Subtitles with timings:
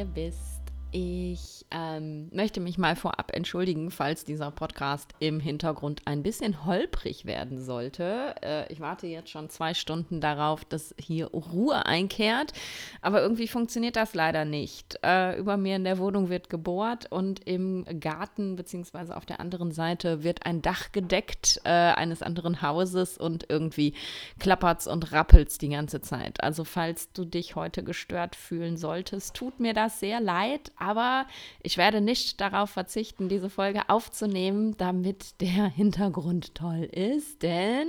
[0.00, 0.59] abyss.
[0.92, 7.26] Ich ähm, möchte mich mal vorab entschuldigen, falls dieser Podcast im Hintergrund ein bisschen holprig
[7.26, 8.34] werden sollte.
[8.42, 12.52] Äh, ich warte jetzt schon zwei Stunden darauf, dass hier Ruhe einkehrt,
[13.02, 14.98] aber irgendwie funktioniert das leider nicht.
[15.04, 19.12] Äh, über mir in der Wohnung wird gebohrt und im Garten bzw.
[19.12, 23.94] auf der anderen Seite wird ein Dach gedeckt äh, eines anderen Hauses und irgendwie
[24.40, 26.42] klappert's und rappelt's die ganze Zeit.
[26.42, 31.26] Also falls du dich heute gestört fühlen solltest, tut mir das sehr leid aber
[31.62, 37.88] ich werde nicht darauf verzichten, diese Folge aufzunehmen, damit der Hintergrund toll ist, denn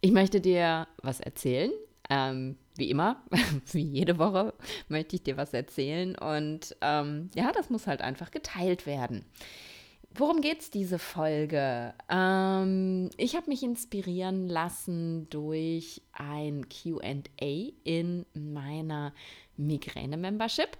[0.00, 1.72] ich möchte dir was erzählen.
[2.08, 3.22] Ähm, wie immer,
[3.72, 4.54] wie jede Woche,
[4.88, 6.16] möchte ich dir was erzählen.
[6.16, 9.24] Und ähm, ja, das muss halt einfach geteilt werden.
[10.18, 11.92] Worum geht es diese Folge?
[12.08, 19.12] Ähm, ich habe mich inspirieren lassen durch ein QA in meiner
[19.56, 20.78] Migräne-Membership.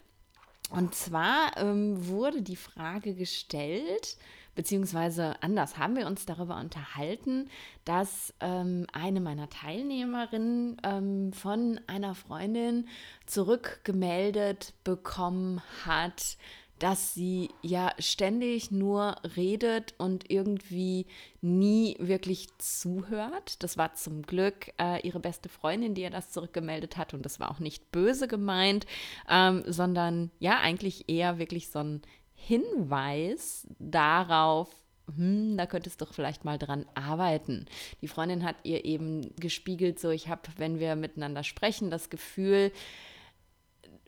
[0.71, 4.17] Und zwar ähm, wurde die Frage gestellt,
[4.57, 7.49] beziehungsweise anders haben wir uns darüber unterhalten,
[7.85, 12.89] dass ähm, eine meiner Teilnehmerinnen ähm, von einer Freundin
[13.27, 16.37] zurückgemeldet bekommen hat,
[16.79, 21.07] dass sie ja ständig nur redet und irgendwie
[21.41, 23.63] nie wirklich zuhört.
[23.63, 27.41] Das war zum Glück äh, ihre beste Freundin, die ihr das zurückgemeldet hat und das
[27.41, 28.87] war auch nicht böse gemeint,
[29.29, 32.03] ähm, sondern ja eigentlich eher wirklich so ein
[32.35, 34.69] Hinweis darauf,
[35.15, 37.67] hm, da könntest du doch vielleicht mal dran arbeiten.
[38.03, 42.73] Die Freundin hat ihr eben gespiegelt, so ich habe, wenn wir miteinander sprechen, das Gefühl,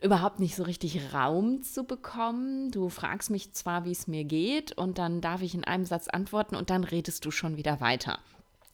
[0.01, 2.71] überhaupt nicht so richtig Raum zu bekommen.
[2.71, 6.07] Du fragst mich zwar, wie es mir geht, und dann darf ich in einem Satz
[6.07, 8.19] antworten und dann redest du schon wieder weiter.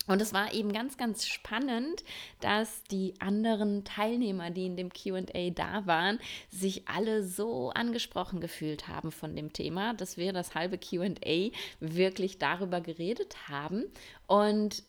[0.08, 2.03] Und es war eben ganz, ganz spannend,
[2.40, 6.19] dass die anderen Teilnehmer, die in dem QA da waren,
[6.52, 11.50] sich alle so angesprochen gefühlt haben von dem Thema, dass wir das halbe QA
[11.80, 13.85] wirklich darüber geredet haben.
[14.28, 14.84] Und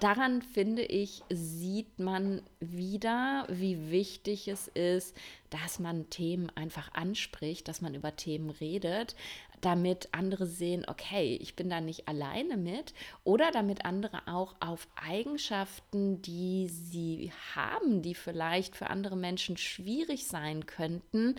[0.00, 5.16] daran finde ich, sieht man wieder, wie wichtig es ist,
[5.50, 9.14] dass man Themen einfach anspricht, dass man über Themen redet,
[9.60, 12.94] damit andere sehen, okay, ich bin da nicht alleine mit
[13.24, 20.26] oder damit andere auch auf Eigenschaften, die sie haben, die vielleicht für andere Menschen schwierig
[20.26, 21.34] sein könnten,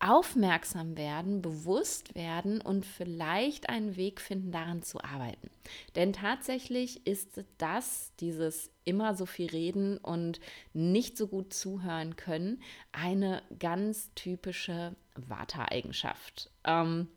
[0.00, 5.50] aufmerksam werden, bewusst werden und vielleicht einen Weg finden, daran zu arbeiten.
[5.94, 10.40] Denn tatsächlich ist das, dieses immer so viel reden und
[10.72, 12.62] nicht so gut zuhören können,
[12.92, 16.50] eine ganz typische Vata-Eigenschaft.
[16.64, 17.08] Ähm,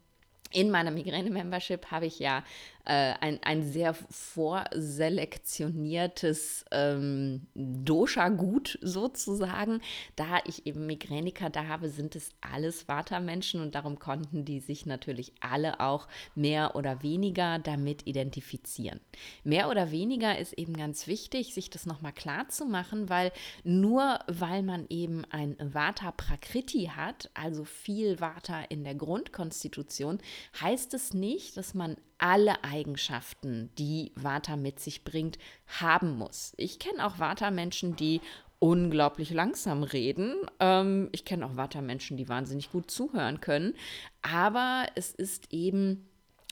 [0.52, 2.44] in meiner Migräne-Membership habe ich ja
[2.90, 9.80] äh, ein, ein sehr vorselektioniertes ähm, Dosha-Gut sozusagen.
[10.16, 14.88] Da ich eben Migräniker da habe, sind es alles Vata-Menschen und darum konnten die sich
[14.88, 19.00] natürlich alle auch mehr oder weniger damit identifizieren.
[19.44, 23.32] Mehr oder weniger ist eben ganz wichtig, sich das nochmal klar zu machen, weil
[23.64, 30.18] nur weil man eben ein Vata-Prakriti hat, also viel Vata in der Grundkonstitution,
[30.60, 36.54] heißt es nicht, dass man alle Eigenschaften, die Vata mit sich bringt, haben muss.
[36.58, 38.22] Ich kenne auch Vata-Menschen, die
[38.60, 40.36] unglaublich langsam reden.
[40.60, 43.74] Ähm, ich kenne auch Vata-Menschen, die wahnsinnig gut zuhören können.
[44.22, 46.10] Aber es ist eben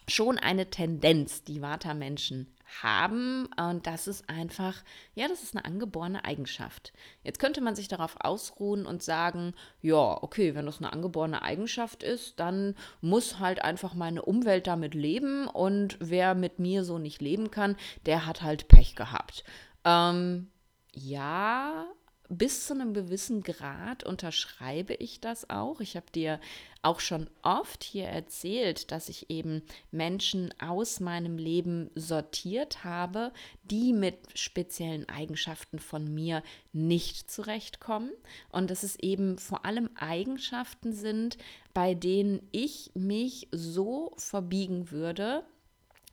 [0.08, 2.48] schon eine Tendenz, die Vata-Menschen
[2.82, 3.50] haben.
[3.58, 4.84] Und das ist einfach,
[5.16, 6.94] ja, das ist eine angeborene Eigenschaft.
[7.24, 12.04] Jetzt könnte man sich darauf ausruhen und sagen, ja, okay, wenn das eine angeborene Eigenschaft
[12.04, 17.22] ist, dann muss halt einfach meine Umwelt damit leben und wer mit mir so nicht
[17.22, 17.76] leben kann,
[18.06, 19.44] der hat halt Pech gehabt.
[19.84, 20.50] Ähm,
[20.94, 21.86] ja,
[22.30, 25.80] bis zu einem gewissen Grad unterschreibe ich das auch.
[25.80, 26.40] Ich habe dir
[26.82, 33.32] auch schon oft hier erzählt, dass ich eben Menschen aus meinem Leben sortiert habe,
[33.64, 36.44] die mit speziellen Eigenschaften von mir
[36.74, 38.12] nicht zurechtkommen.
[38.50, 41.38] Und dass es eben vor allem Eigenschaften sind,
[41.74, 45.44] bei denen ich mich so verbiegen würde,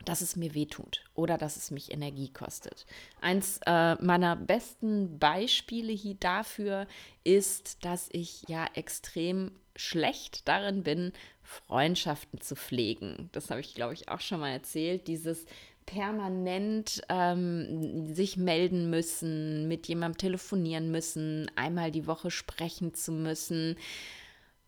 [0.04, 2.86] dass es mir wehtut oder dass es mich Energie kostet.
[3.20, 6.86] Eins äh, meiner besten Beispiele hier dafür
[7.24, 11.12] ist, dass ich ja extrem schlecht darin bin,
[11.42, 13.28] Freundschaften zu pflegen.
[13.32, 15.08] Das habe ich, glaube ich, auch schon mal erzählt.
[15.08, 15.46] Dieses
[15.86, 23.76] permanent ähm, sich melden müssen, mit jemandem telefonieren müssen, einmal die Woche sprechen zu müssen.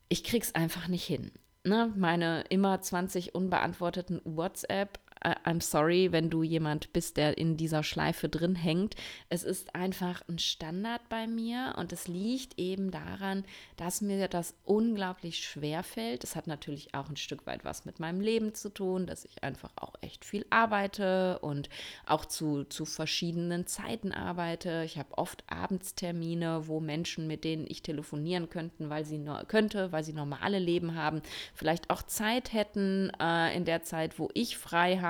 [0.09, 1.33] Ich krieg's einfach nicht hin.
[1.65, 1.93] Ne?
[1.97, 8.29] Meine immer 20 unbeantworteten WhatsApp I'm sorry, wenn du jemand bist, der in dieser Schleife
[8.29, 8.95] drin hängt.
[9.29, 13.45] Es ist einfach ein Standard bei mir und es liegt eben daran,
[13.77, 16.23] dass mir das unglaublich schwer fällt.
[16.23, 19.43] Es hat natürlich auch ein Stück weit was mit meinem Leben zu tun, dass ich
[19.43, 21.69] einfach auch echt viel arbeite und
[22.05, 24.83] auch zu, zu verschiedenen Zeiten arbeite.
[24.85, 29.93] Ich habe oft Abendstermine, wo Menschen, mit denen ich telefonieren könnten, weil sie nur, könnte,
[29.93, 31.23] weil sie normale Leben haben,
[31.55, 35.06] vielleicht auch Zeit hätten äh, in der Zeit, wo ich frei habe,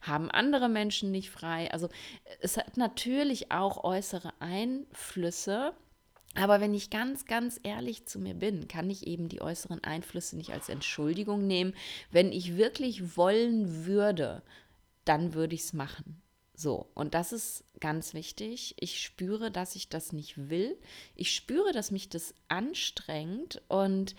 [0.00, 1.70] haben andere Menschen nicht frei.
[1.72, 1.88] Also
[2.40, 5.72] es hat natürlich auch äußere Einflüsse.
[6.34, 10.36] Aber wenn ich ganz, ganz ehrlich zu mir bin, kann ich eben die äußeren Einflüsse
[10.36, 11.74] nicht als Entschuldigung nehmen.
[12.10, 14.42] Wenn ich wirklich wollen würde,
[15.04, 16.22] dann würde ich es machen.
[16.54, 18.74] So, und das ist ganz wichtig.
[18.78, 20.76] Ich spüre, dass ich das nicht will.
[21.14, 24.14] Ich spüre, dass mich das anstrengt und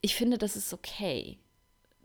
[0.00, 1.38] ich finde, das ist okay.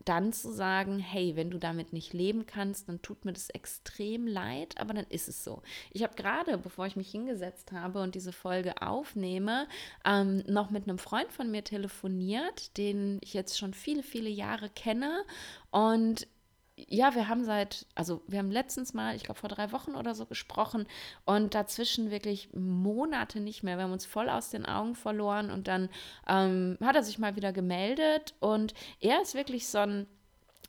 [0.08, 4.26] Dann zu sagen, hey, wenn du damit nicht leben kannst, dann tut mir das extrem
[4.26, 5.62] leid, aber dann ist es so.
[5.92, 9.68] Ich habe gerade, bevor ich mich hingesetzt habe und diese Folge aufnehme,
[10.06, 14.70] ähm, noch mit einem Freund von mir telefoniert, den ich jetzt schon viele, viele Jahre
[14.70, 15.26] kenne.
[15.72, 16.28] Und
[16.78, 20.14] ja, wir haben seit, also wir haben letztens mal, ich glaube vor drei Wochen oder
[20.14, 20.86] so gesprochen
[21.26, 23.78] und dazwischen wirklich Monate nicht mehr.
[23.78, 25.90] Wir haben uns voll aus den Augen verloren und dann
[26.28, 30.08] ähm, hat er sich mal wieder gemeldet und er ist wirklich so ein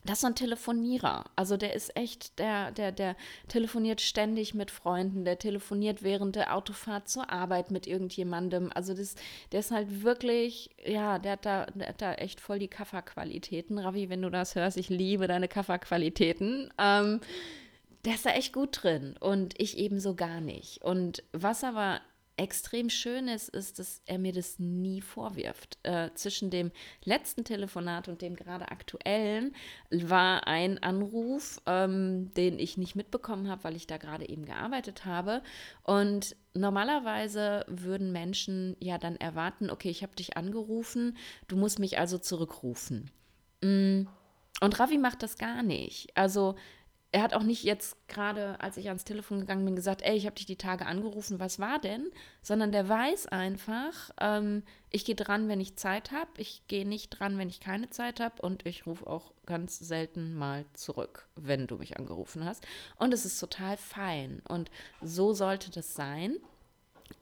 [0.09, 1.27] das ist so ein Telefonierer.
[1.37, 3.15] Also der ist echt, der, der, der
[3.47, 8.71] telefoniert ständig mit Freunden, der telefoniert während der Autofahrt zur Arbeit mit irgendjemandem.
[8.75, 9.17] Also das,
[9.53, 13.79] der ist halt wirklich, ja, der hat da, der hat da echt voll die Kafferqualitäten.
[13.79, 16.73] Ravi, wenn du das hörst, ich liebe deine Kafferqualitäten.
[16.79, 17.21] Ähm,
[18.07, 20.83] der ist da echt gut drin und ich eben so gar nicht.
[20.83, 22.01] Und was aber
[22.39, 25.79] extrem schön ist, ist, dass er mir das nie vorwirft.
[25.83, 26.71] Äh, zwischen dem
[27.05, 29.55] letzten Telefonat und dem gerade aktuellen
[29.91, 35.05] war ein Anruf, ähm, den ich nicht mitbekommen habe, weil ich da gerade eben gearbeitet
[35.05, 35.43] habe.
[35.83, 41.17] Und normalerweise würden Menschen ja dann erwarten, okay, ich habe dich angerufen,
[41.49, 43.11] du musst mich also zurückrufen.
[43.63, 44.07] Mm.
[44.61, 46.17] Und Ravi macht das gar nicht.
[46.17, 46.57] Also
[47.11, 50.27] er hat auch nicht jetzt gerade, als ich ans Telefon gegangen bin, gesagt, ey, ich
[50.27, 52.11] habe dich die Tage angerufen, was war denn?
[52.43, 57.09] Sondern der weiß einfach, ähm, ich gehe dran, wenn ich Zeit habe, ich gehe nicht
[57.11, 61.67] dran, wenn ich keine Zeit habe und ich rufe auch ganz selten mal zurück, wenn
[61.67, 62.67] du mich angerufen hast.
[62.97, 64.71] Und es ist total fein und
[65.01, 66.37] so sollte das sein.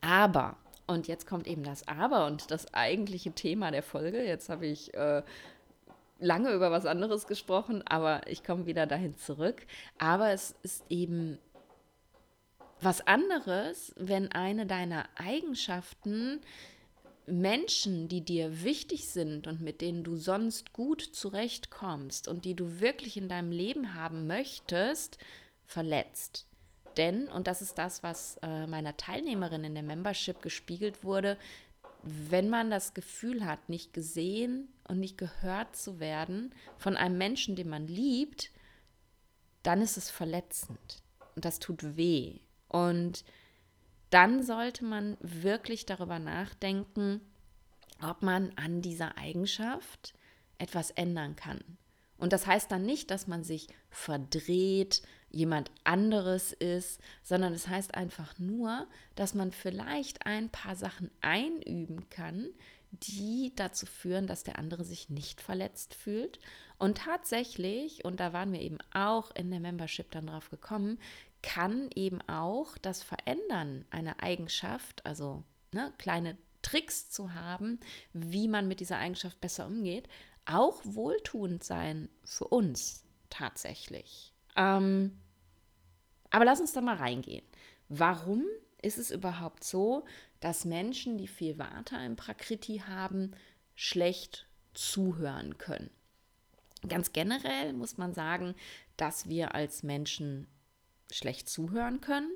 [0.00, 0.56] Aber,
[0.88, 4.94] und jetzt kommt eben das Aber und das eigentliche Thema der Folge, jetzt habe ich...
[4.94, 5.22] Äh,
[6.18, 9.66] lange über was anderes gesprochen, aber ich komme wieder dahin zurück.
[9.98, 11.38] Aber es ist eben
[12.80, 16.40] was anderes, wenn eine deiner Eigenschaften
[17.26, 22.80] Menschen, die dir wichtig sind und mit denen du sonst gut zurechtkommst und die du
[22.80, 25.18] wirklich in deinem Leben haben möchtest,
[25.64, 26.46] verletzt.
[26.96, 31.36] Denn, und das ist das, was äh, meiner Teilnehmerin in der Membership gespiegelt wurde,
[32.06, 37.56] wenn man das Gefühl hat, nicht gesehen und nicht gehört zu werden von einem Menschen,
[37.56, 38.52] den man liebt,
[39.64, 41.02] dann ist es verletzend
[41.34, 42.38] und das tut weh.
[42.68, 43.24] Und
[44.10, 47.20] dann sollte man wirklich darüber nachdenken,
[48.00, 50.14] ob man an dieser Eigenschaft
[50.58, 51.60] etwas ändern kann.
[52.18, 57.94] Und das heißt dann nicht, dass man sich verdreht, jemand anderes ist, sondern es heißt
[57.94, 62.48] einfach nur, dass man vielleicht ein paar Sachen einüben kann,
[62.90, 66.38] die dazu führen, dass der andere sich nicht verletzt fühlt.
[66.78, 70.98] Und tatsächlich, und da waren wir eben auch in der Membership dann drauf gekommen,
[71.42, 77.78] kann eben auch das Verändern einer Eigenschaft, also ne, kleine Tricks zu haben,
[78.12, 80.08] wie man mit dieser Eigenschaft besser umgeht,
[80.44, 84.35] auch wohltuend sein für uns tatsächlich.
[84.56, 85.18] Ähm,
[86.30, 87.44] aber lass uns da mal reingehen.
[87.88, 88.44] Warum
[88.82, 90.04] ist es überhaupt so,
[90.40, 93.32] dass Menschen, die viel Vata im Prakriti haben,
[93.74, 95.90] schlecht zuhören können?
[96.88, 98.54] Ganz generell muss man sagen,
[98.96, 100.46] dass wir als Menschen
[101.10, 102.30] schlecht zuhören können.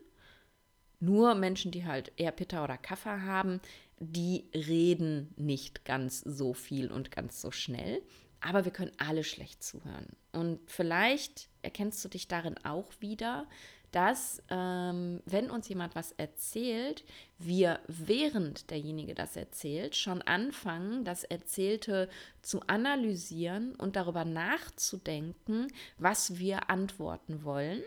[0.99, 3.61] Nur Menschen, die halt eher Pitta oder Kaffer haben,
[3.99, 8.03] die reden nicht ganz so viel und ganz so schnell.
[8.41, 10.09] Aber wir können alle schlecht zuhören.
[10.33, 13.47] Und vielleicht erkennst du dich darin auch wieder,
[13.93, 17.05] dass ähm, wenn uns jemand was erzählt,
[17.38, 22.09] wir während derjenige das erzählt schon anfangen, das Erzählte
[22.40, 27.83] zu analysieren und darüber nachzudenken, was wir antworten wollen.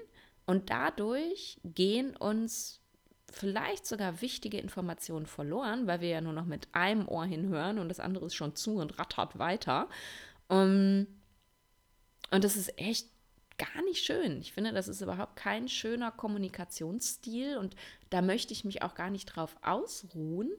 [0.46, 2.82] Und dadurch gehen uns
[3.32, 7.90] vielleicht sogar wichtige Informationen verloren, weil wir ja nur noch mit einem Ohr hinhören und
[7.90, 9.90] das andere ist schon zu und rattert weiter.
[10.50, 11.08] Um,
[12.32, 13.08] und das ist echt
[13.58, 14.40] gar nicht schön.
[14.42, 17.76] Ich finde, das ist überhaupt kein schöner Kommunikationsstil und
[18.10, 20.52] da möchte ich mich auch gar nicht drauf ausruhen.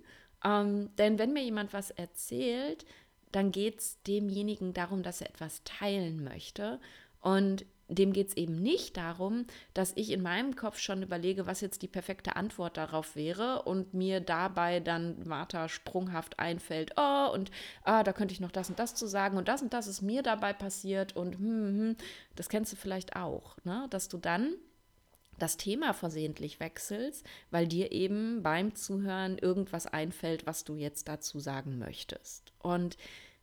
[0.44, 2.84] Ähm, denn wenn mir jemand was erzählt,
[3.32, 6.80] dann geht es demjenigen darum, dass er etwas teilen möchte.
[7.20, 11.60] Und dem geht es eben nicht darum, dass ich in meinem Kopf schon überlege, was
[11.60, 17.50] jetzt die perfekte Antwort darauf wäre und mir dabei dann Martha sprunghaft einfällt, oh, und
[17.82, 20.02] ah, da könnte ich noch das und das zu sagen und das und das ist
[20.02, 21.96] mir dabei passiert und hm, hm,
[22.36, 23.86] das kennst du vielleicht auch, ne?
[23.90, 24.54] dass du dann
[25.38, 31.40] das Thema versehentlich wechselst, weil dir eben beim Zuhören irgendwas einfällt, was du jetzt dazu
[31.40, 32.52] sagen möchtest.
[32.60, 32.96] Und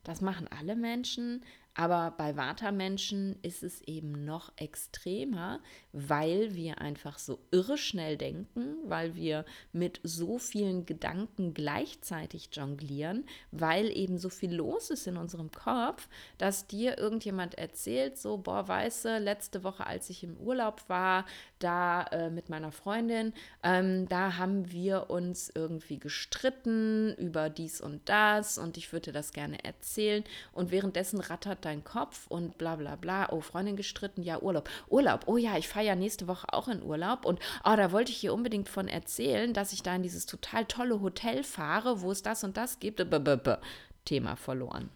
[0.03, 5.61] das machen alle Menschen, aber bei Vata-Menschen ist es eben noch extremer,
[5.93, 13.25] weil wir einfach so irre schnell denken, weil wir mit so vielen Gedanken gleichzeitig jonglieren,
[13.51, 18.67] weil eben so viel los ist in unserem Kopf, dass dir irgendjemand erzählt, so, boah,
[18.67, 21.25] weiße, letzte Woche, als ich im Urlaub war,
[21.59, 28.09] da äh, mit meiner Freundin, ähm, da haben wir uns irgendwie gestritten über dies und
[28.09, 30.23] das und ich würde das gerne erzählen.
[30.51, 33.29] Und währenddessen rattert dein Kopf und bla bla bla.
[33.31, 34.69] Oh, Freundin gestritten, ja, Urlaub.
[34.89, 38.11] Urlaub, oh ja, ich fahre ja nächste Woche auch in Urlaub und oh, da wollte
[38.11, 42.11] ich hier unbedingt von erzählen, dass ich da in dieses total tolle Hotel fahre, wo
[42.11, 42.97] es das und das gibt.
[42.97, 43.57] B -b -b
[44.05, 44.89] Thema verloren.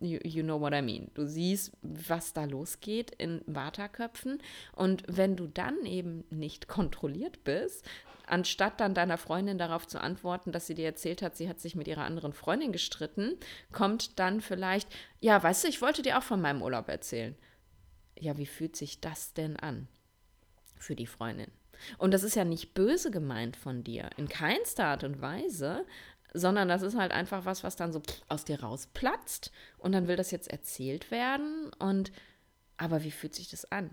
[0.00, 1.10] You, you, know what I mean.
[1.14, 4.38] Du siehst, was da losgeht in Waterköpfen.
[4.72, 7.84] Und wenn du dann eben nicht kontrolliert bist,
[8.26, 11.74] anstatt dann deiner Freundin darauf zu antworten, dass sie dir erzählt hat, sie hat sich
[11.74, 13.38] mit ihrer anderen Freundin gestritten,
[13.72, 14.88] kommt dann vielleicht,
[15.20, 17.36] ja, weißt du, ich wollte dir auch von meinem Urlaub erzählen.
[18.18, 19.88] Ja, wie fühlt sich das denn an
[20.76, 21.50] für die Freundin?
[21.98, 25.84] Und das ist ja nicht böse gemeint von dir, in keinster Art und Weise,
[26.32, 30.16] sondern das ist halt einfach was, was dann so aus dir rausplatzt und dann will
[30.16, 32.12] das jetzt erzählt werden und
[32.78, 33.90] aber wie fühlt sich das an?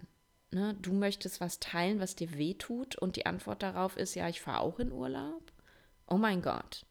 [0.54, 0.76] Ne?
[0.82, 4.62] Du möchtest was teilen, was dir wehtut und die Antwort darauf ist, ja, ich fahre
[4.62, 5.52] auch in Urlaub.
[6.08, 6.86] Oh mein Gott.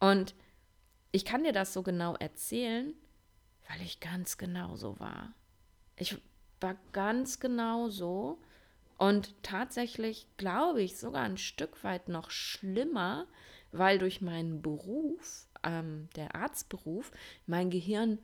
[0.00, 0.34] Und
[1.12, 2.94] ich kann dir das so genau erzählen,
[3.68, 5.32] weil ich ganz genau so war.
[5.96, 6.20] Ich
[6.60, 8.38] war ganz genau so
[8.98, 13.26] und tatsächlich glaube ich sogar ein Stück weit noch schlimmer,
[13.72, 17.12] weil durch meinen Beruf, ähm, der Arztberuf,
[17.46, 18.18] mein Gehirn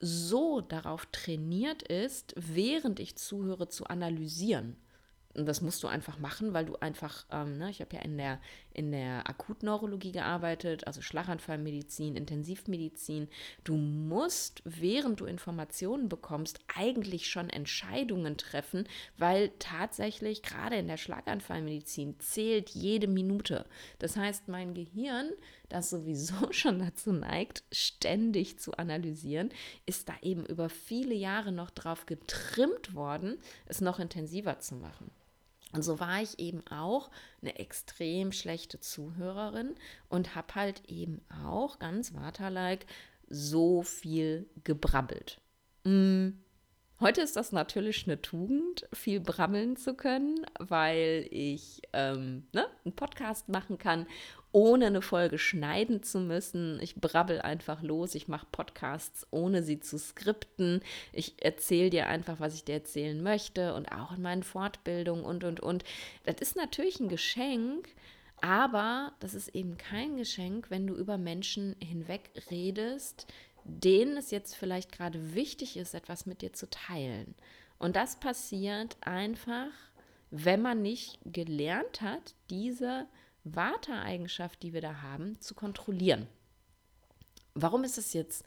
[0.00, 4.76] so darauf trainiert ist, während ich zuhöre, zu analysieren.
[5.34, 8.16] Und das musst du einfach machen, weil du einfach, ähm, ne, ich habe ja in
[8.16, 8.40] der,
[8.76, 13.28] in der Akutneurologie gearbeitet, also Schlaganfallmedizin, Intensivmedizin.
[13.64, 20.98] Du musst, während du Informationen bekommst, eigentlich schon Entscheidungen treffen, weil tatsächlich gerade in der
[20.98, 23.64] Schlaganfallmedizin zählt jede Minute.
[23.98, 25.30] Das heißt, mein Gehirn,
[25.70, 29.48] das sowieso schon dazu neigt, ständig zu analysieren,
[29.86, 35.10] ist da eben über viele Jahre noch drauf getrimmt worden, es noch intensiver zu machen.
[35.76, 37.10] Und so war ich eben auch
[37.42, 39.74] eine extrem schlechte Zuhörerin
[40.08, 42.86] und habe halt eben auch ganz waterlike
[43.28, 45.38] so viel gebrabbelt.
[45.84, 46.30] Mm.
[46.98, 52.96] Heute ist das natürlich eine Tugend, viel brabbeln zu können, weil ich ähm, ne, einen
[52.96, 54.06] Podcast machen kann
[54.56, 56.80] ohne eine Folge schneiden zu müssen.
[56.80, 58.14] Ich brabbel einfach los.
[58.14, 60.80] Ich mache Podcasts, ohne sie zu skripten.
[61.12, 65.44] Ich erzähle dir einfach, was ich dir erzählen möchte und auch in meinen Fortbildungen und,
[65.44, 65.84] und, und.
[66.24, 67.90] Das ist natürlich ein Geschenk,
[68.40, 73.26] aber das ist eben kein Geschenk, wenn du über Menschen hinweg redest,
[73.66, 77.34] denen es jetzt vielleicht gerade wichtig ist, etwas mit dir zu teilen.
[77.78, 79.70] Und das passiert einfach,
[80.30, 83.06] wenn man nicht gelernt hat, diese
[83.44, 86.26] Vata-Eigenschaft, die wir da haben, zu kontrollieren.
[87.54, 88.44] Warum ist es jetzt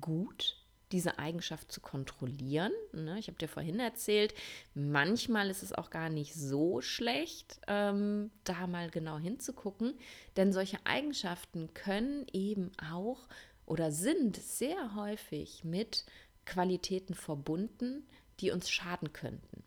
[0.00, 0.56] gut,
[0.92, 2.72] diese Eigenschaft zu kontrollieren?
[2.92, 4.34] Ne, ich habe dir vorhin erzählt,
[4.74, 9.94] manchmal ist es auch gar nicht so schlecht, ähm, da mal genau hinzugucken,
[10.36, 13.28] denn solche Eigenschaften können eben auch
[13.70, 16.04] oder sind sehr häufig mit
[16.44, 18.04] Qualitäten verbunden,
[18.40, 19.62] die uns schaden könnten.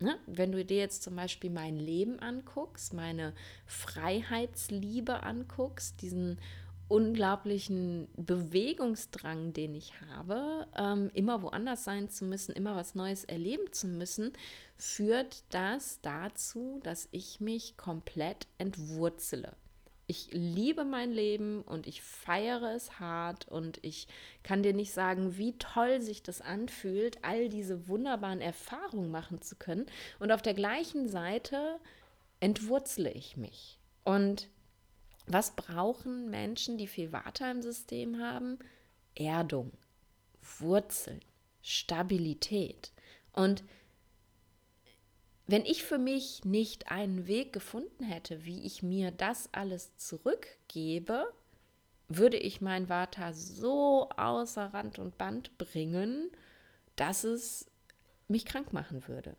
[0.00, 0.18] Ne?
[0.26, 3.32] Wenn du dir jetzt zum Beispiel mein Leben anguckst, meine
[3.64, 6.38] Freiheitsliebe anguckst, diesen
[6.88, 13.72] unglaublichen Bewegungsdrang, den ich habe, ähm, immer woanders sein zu müssen, immer was Neues erleben
[13.72, 14.34] zu müssen,
[14.76, 19.56] führt das dazu, dass ich mich komplett entwurzele
[20.10, 24.08] ich liebe mein Leben und ich feiere es hart und ich
[24.42, 29.54] kann dir nicht sagen, wie toll sich das anfühlt, all diese wunderbaren Erfahrungen machen zu
[29.54, 29.84] können.
[30.18, 31.78] Und auf der gleichen Seite
[32.40, 33.78] entwurzle ich mich.
[34.02, 34.48] Und
[35.26, 38.58] was brauchen Menschen, die viel Water im System haben?
[39.14, 39.72] Erdung,
[40.58, 41.20] Wurzeln,
[41.60, 42.92] Stabilität.
[43.32, 43.62] Und
[45.48, 51.32] wenn ich für mich nicht einen Weg gefunden hätte, wie ich mir das alles zurückgebe,
[52.08, 56.30] würde ich mein Vata so außer Rand und Band bringen,
[56.96, 57.66] dass es
[58.28, 59.36] mich krank machen würde.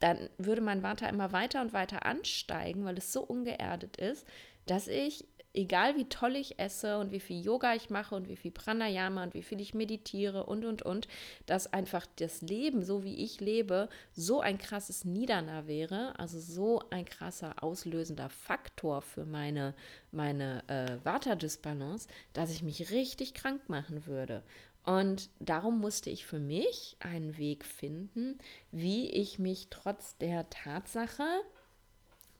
[0.00, 4.26] Dann würde mein Vata immer weiter und weiter ansteigen, weil es so ungeerdet ist,
[4.66, 5.24] dass ich
[5.54, 9.22] egal wie toll ich esse und wie viel Yoga ich mache und wie viel Pranayama
[9.22, 11.08] und wie viel ich meditiere und, und, und,
[11.46, 16.82] dass einfach das Leben, so wie ich lebe, so ein krasses Niederner wäre, also so
[16.90, 19.74] ein krasser auslösender Faktor für meine,
[20.10, 24.42] meine äh, Vata-Dysbalance, dass ich mich richtig krank machen würde.
[24.84, 28.38] Und darum musste ich für mich einen Weg finden,
[28.72, 31.24] wie ich mich trotz der Tatsache,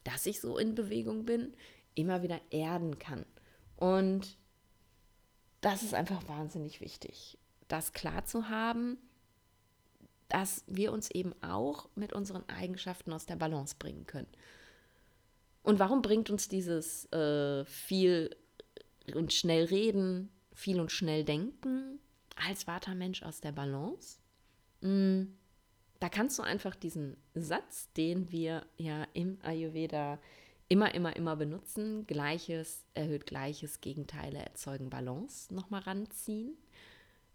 [0.03, 1.55] dass ich so in Bewegung bin,
[1.95, 3.25] immer wieder erden kann.
[3.77, 4.37] Und
[5.61, 8.99] das ist einfach wahnsinnig wichtig, das klar zu haben,
[10.29, 14.29] dass wir uns eben auch mit unseren Eigenschaften aus der Balance bringen können.
[15.63, 18.35] Und warum bringt uns dieses äh, viel
[19.15, 22.01] und schnell reden, viel und schnell denken
[22.35, 24.19] als Vatermensch aus der Balance?
[24.81, 25.35] Mm,
[26.01, 30.19] da kannst du einfach diesen Satz, den wir ja im Ayurveda
[30.73, 32.07] immer, immer, immer benutzen.
[32.07, 36.57] Gleiches erhöht Gleiches, Gegenteile erzeugen Balance nochmal ranziehen.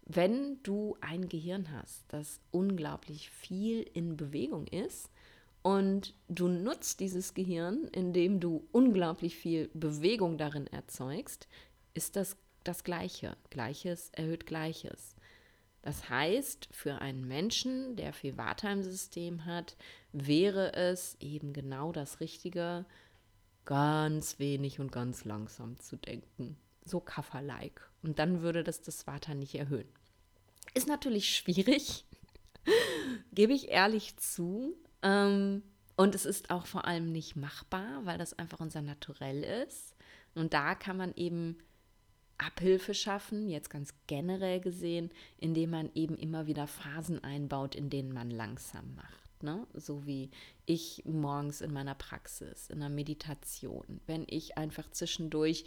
[0.04, 5.08] Wenn du ein Gehirn hast, das unglaublich viel in Bewegung ist
[5.62, 11.46] und du nutzt dieses Gehirn, indem du unglaublich viel Bewegung darin erzeugst,
[11.94, 13.36] ist das das Gleiche.
[13.50, 15.14] Gleiches erhöht Gleiches.
[15.82, 19.76] Das heißt, für einen Menschen, der viel Vata im System hat,
[20.12, 22.84] wäre es eben genau das Richtige,
[23.68, 26.56] ganz wenig und ganz langsam zu denken.
[26.86, 27.86] So Kaffer-like.
[28.02, 29.88] Und dann würde das das Vata nicht erhöhen.
[30.72, 32.06] Ist natürlich schwierig,
[33.32, 34.74] gebe ich ehrlich zu.
[35.02, 35.62] Ähm,
[35.96, 39.94] und es ist auch vor allem nicht machbar, weil das einfach unser Naturell ist.
[40.34, 41.58] Und da kann man eben
[42.38, 48.14] Abhilfe schaffen, jetzt ganz generell gesehen, indem man eben immer wieder Phasen einbaut, in denen
[48.14, 49.27] man langsam macht.
[49.42, 49.66] Ne?
[49.74, 50.30] So wie
[50.66, 55.64] ich morgens in meiner Praxis, in der Meditation, wenn ich einfach zwischendurch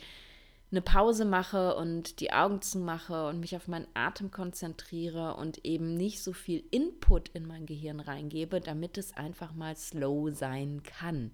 [0.71, 5.95] eine Pause mache und die Augen zumache und mich auf meinen Atem konzentriere und eben
[5.95, 11.31] nicht so viel Input in mein Gehirn reingebe, damit es einfach mal slow sein kann.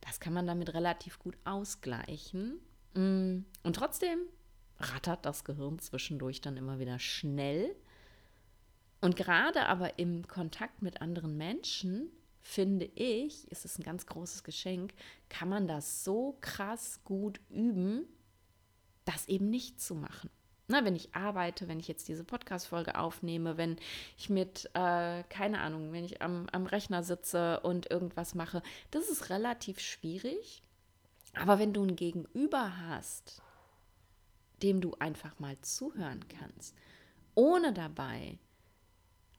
[0.00, 2.60] Das kann man damit relativ gut ausgleichen.
[2.94, 4.20] Mm, und trotzdem
[4.78, 7.74] rattert das Gehirn zwischendurch dann immer wieder schnell
[9.04, 14.44] und gerade aber im Kontakt mit anderen Menschen, finde ich, ist es ein ganz großes
[14.44, 14.94] Geschenk,
[15.28, 18.06] kann man das so krass gut üben,
[19.04, 20.30] das eben nicht zu machen.
[20.68, 23.76] Na, wenn ich arbeite, wenn ich jetzt diese Podcast-Folge aufnehme, wenn
[24.16, 29.10] ich mit, äh, keine Ahnung, wenn ich am, am Rechner sitze und irgendwas mache, das
[29.10, 30.62] ist relativ schwierig.
[31.34, 33.42] Aber wenn du ein Gegenüber hast,
[34.62, 36.74] dem du einfach mal zuhören kannst,
[37.34, 38.38] ohne dabei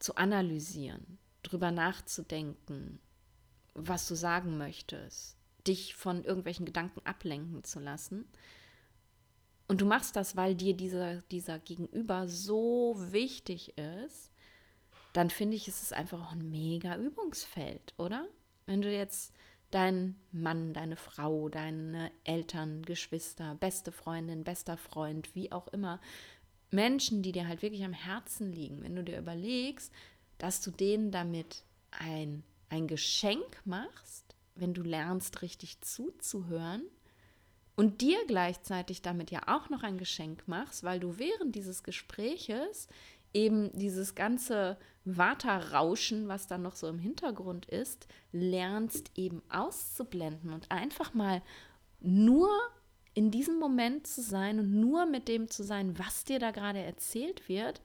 [0.06, 3.00] zu analysieren, drüber nachzudenken,
[3.74, 8.30] was du sagen möchtest, dich von irgendwelchen Gedanken ablenken zu lassen.
[9.68, 14.30] Und du machst das, weil dir dieser, dieser Gegenüber so wichtig ist,
[15.14, 18.28] dann finde ich, ist es einfach auch ein mega Übungsfeld, oder?
[18.68, 19.34] Wenn du jetzt
[19.72, 26.00] deinen Mann, deine Frau, deine Eltern, Geschwister, beste Freundin, bester Freund, wie auch immer,
[26.72, 29.92] Menschen, die dir halt wirklich am Herzen liegen, wenn du dir überlegst,
[30.38, 36.84] dass du denen damit ein, ein Geschenk machst, wenn du lernst, richtig zuzuhören
[37.76, 42.88] und dir gleichzeitig damit ja auch noch ein Geschenk machst, weil du während dieses Gespräches
[43.34, 50.72] eben dieses ganze Waterrauschen, was dann noch so im Hintergrund ist, lernst eben auszublenden und
[50.72, 51.42] einfach mal
[52.00, 52.50] nur
[53.16, 56.80] in diesem Moment zu sein und nur mit dem zu sein, was dir da gerade
[56.80, 57.82] erzählt wird,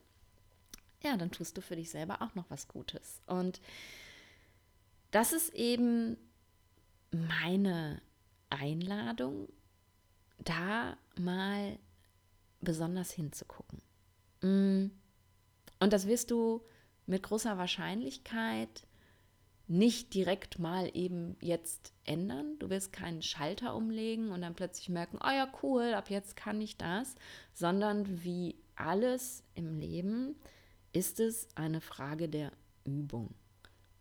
[1.03, 3.23] ja, dann tust du für dich selber auch noch was Gutes.
[3.27, 3.61] Und
[5.13, 6.17] das ist eben
[7.13, 8.03] meine
[8.51, 9.49] Einladung,
[10.39, 11.79] da mal
[12.61, 13.81] besonders hinzugucken.
[14.43, 14.91] Mm.
[15.79, 16.63] Und das wirst du
[17.07, 18.87] mit großer Wahrscheinlichkeit
[19.71, 22.59] nicht direkt mal eben jetzt ändern.
[22.59, 26.61] Du wirst keinen Schalter umlegen und dann plötzlich merken, oh ja, cool, ab jetzt kann
[26.61, 27.15] ich das,
[27.55, 30.35] sondern wie alles im Leben
[30.93, 32.51] ist es eine Frage der
[32.85, 33.33] Übung.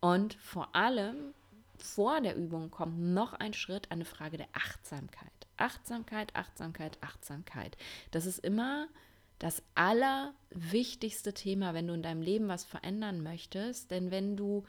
[0.02, 1.36] Und vor allem
[1.78, 5.30] vor der Übung kommt noch ein Schritt, eine Frage der Achtsamkeit.
[5.58, 7.78] Achtsamkeit, Achtsamkeit, Achtsamkeit.
[8.10, 8.88] Das ist immer
[9.38, 13.92] das allerwichtigste Thema, wenn du in deinem Leben was verändern möchtest.
[13.92, 14.64] Denn wenn du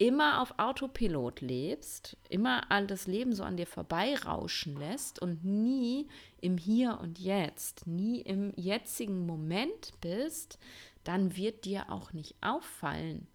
[0.00, 6.08] immer auf Autopilot lebst, immer all das Leben so an dir vorbeirauschen lässt und nie
[6.40, 10.58] im Hier und Jetzt, nie im jetzigen Moment bist,
[11.04, 13.28] dann wird dir auch nicht auffallen,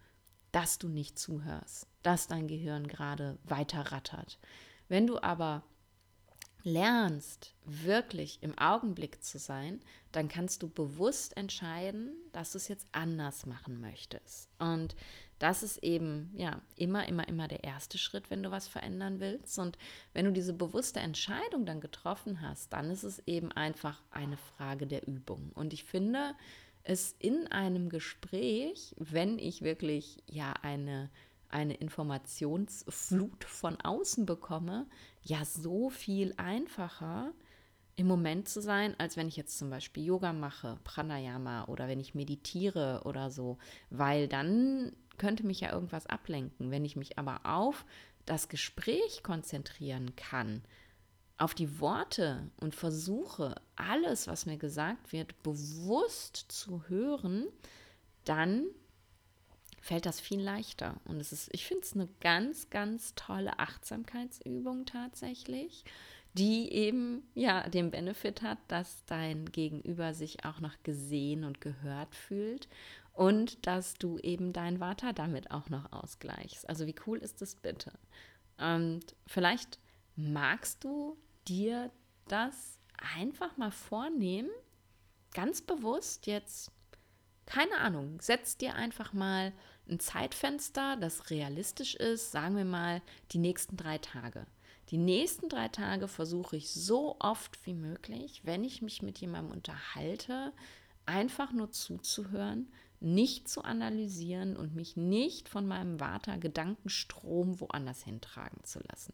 [0.52, 4.40] dass du nicht zuhörst, dass dein Gehirn gerade weiter rattert.
[4.88, 5.62] Wenn du aber
[6.64, 12.88] lernst, wirklich im Augenblick zu sein, dann kannst du bewusst entscheiden, dass du es jetzt
[12.92, 14.50] anders machen möchtest.
[14.58, 14.96] Und
[15.40, 19.60] das ist eben, ja, immer, immer, immer der erste Schritt, wenn du was verändern willst.
[19.60, 19.78] Und
[20.14, 24.88] wenn du diese bewusste Entscheidung dann getroffen hast, dann ist es eben einfach eine Frage
[24.88, 25.52] der Übung.
[25.54, 26.36] Und ich finde
[26.84, 31.10] es in einem Gespräch, wenn ich wirklich, ja, eine
[31.56, 34.88] eine Informationsflut von außen bekomme,
[35.24, 37.32] ja so viel einfacher
[37.96, 42.00] im Moment zu sein, als wenn ich jetzt zum Beispiel Yoga mache, Pranayama oder wenn
[42.00, 43.58] ich meditiere oder so,
[43.90, 46.72] weil dann könnte mich ja irgendwas ablenken.
[46.72, 47.86] Wenn ich mich aber auf
[48.26, 50.64] das Gespräch konzentrieren kann,
[51.38, 57.46] auf die Worte und versuche, alles, was mir gesagt wird, bewusst zu hören,
[58.24, 58.66] dann
[59.82, 60.96] fällt das viel leichter.
[61.06, 65.84] Und es ist, ich finde es eine ganz, ganz tolle Achtsamkeitsübung tatsächlich,
[66.34, 72.16] die eben ja den Benefit hat, dass dein Gegenüber sich auch noch gesehen und gehört
[72.16, 72.68] fühlt
[73.16, 76.68] und dass du eben dein Vata damit auch noch ausgleichst.
[76.70, 77.94] Also wie cool ist das bitte?
[78.58, 79.80] Und vielleicht
[80.16, 81.92] magst du dir
[82.28, 82.80] das
[83.16, 84.50] einfach mal vornehmen,
[85.34, 86.72] ganz bewusst jetzt,
[87.46, 89.54] keine Ahnung, setz dir einfach mal
[89.90, 93.02] ein Zeitfenster, das realistisch ist, sagen wir mal
[93.32, 94.46] die nächsten drei Tage.
[94.90, 99.54] Die nächsten drei Tage versuche ich so oft wie möglich, wenn ich mich mit jemandem
[99.54, 100.54] unterhalte,
[101.06, 108.80] einfach nur zuzuhören, nicht zu analysieren und mich nicht von meinem Vata-Gedankenstrom woanders hintragen zu
[108.90, 109.14] lassen.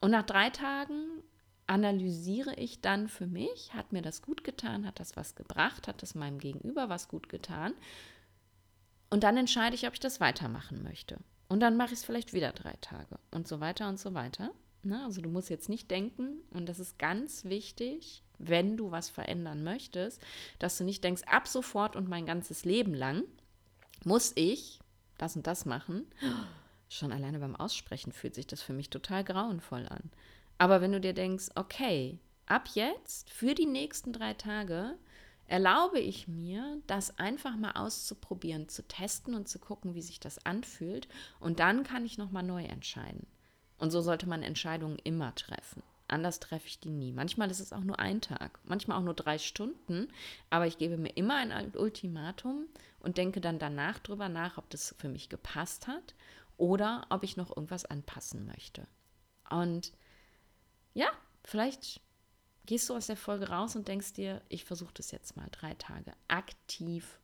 [0.00, 1.22] Und nach drei Tagen
[1.66, 6.02] analysiere ich dann für mich, hat mir das gut getan, hat das was gebracht, hat
[6.02, 7.74] das meinem Gegenüber was gut getan
[9.10, 11.18] und dann entscheide ich, ob ich das weitermachen möchte.
[11.48, 14.50] Und dann mache ich es vielleicht wieder drei Tage und so weiter und so weiter.
[14.86, 15.04] Ne?
[15.04, 19.64] Also du musst jetzt nicht denken, und das ist ganz wichtig, wenn du was verändern
[19.64, 20.20] möchtest,
[20.58, 23.24] dass du nicht denkst, ab sofort und mein ganzes Leben lang
[24.04, 24.80] muss ich
[25.18, 26.06] das und das machen.
[26.88, 30.10] Schon alleine beim Aussprechen fühlt sich das für mich total grauenvoll an.
[30.58, 34.96] Aber wenn du dir denkst, okay, ab jetzt, für die nächsten drei Tage,
[35.48, 40.44] erlaube ich mir, das einfach mal auszuprobieren, zu testen und zu gucken, wie sich das
[40.44, 41.08] anfühlt.
[41.40, 43.26] Und dann kann ich nochmal neu entscheiden.
[43.78, 45.82] Und so sollte man Entscheidungen immer treffen.
[46.08, 47.12] Anders treffe ich die nie.
[47.12, 50.08] Manchmal ist es auch nur ein Tag, manchmal auch nur drei Stunden,
[50.50, 52.66] aber ich gebe mir immer ein Ultimatum
[53.00, 56.14] und denke dann danach drüber nach, ob das für mich gepasst hat
[56.56, 58.86] oder ob ich noch irgendwas anpassen möchte.
[59.50, 59.92] Und
[60.94, 61.08] ja,
[61.42, 62.00] vielleicht
[62.66, 65.74] gehst du aus der Folge raus und denkst dir, ich versuche das jetzt mal drei
[65.74, 67.18] Tage aktiv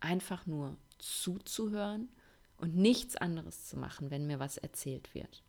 [0.00, 2.08] einfach nur zuzuhören
[2.56, 5.42] und nichts anderes zu machen, wenn mir was erzählt wird.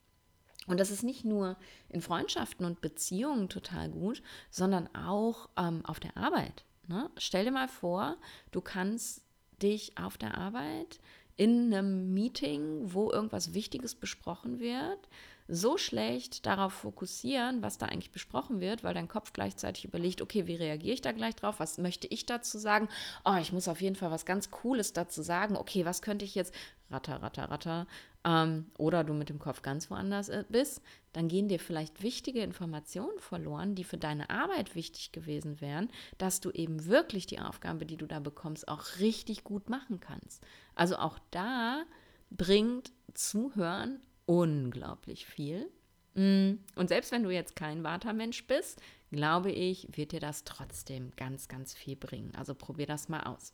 [0.67, 1.57] Und das ist nicht nur
[1.89, 6.65] in Freundschaften und Beziehungen total gut, sondern auch ähm, auf der Arbeit.
[6.87, 7.09] Ne?
[7.17, 8.17] Stell dir mal vor,
[8.51, 9.23] du kannst
[9.61, 10.99] dich auf der Arbeit
[11.35, 15.07] in einem Meeting, wo irgendwas Wichtiges besprochen wird,
[15.47, 20.47] so schlecht darauf fokussieren, was da eigentlich besprochen wird, weil dein Kopf gleichzeitig überlegt, okay,
[20.47, 21.59] wie reagiere ich da gleich drauf?
[21.59, 22.89] Was möchte ich dazu sagen?
[23.23, 25.55] Oh, ich muss auf jeden Fall was ganz Cooles dazu sagen.
[25.55, 26.53] Okay, was könnte ich jetzt?
[26.89, 27.87] Ratter, ratter, ratter.
[28.23, 30.81] Ähm, oder du mit dem Kopf ganz woanders äh, bist,
[31.13, 36.41] dann gehen dir vielleicht wichtige Informationen verloren, die für deine Arbeit wichtig gewesen wären, dass
[36.41, 40.43] du eben wirklich die Aufgabe, die du da bekommst, auch richtig gut machen kannst.
[40.75, 41.83] Also auch da
[42.29, 45.71] bringt Zuhören unglaublich viel.
[46.13, 48.79] Mm, und selbst wenn du jetzt kein Vata-Mensch bist,
[49.11, 52.33] glaube ich, wird dir das trotzdem ganz, ganz viel bringen.
[52.35, 53.53] Also probier das mal aus.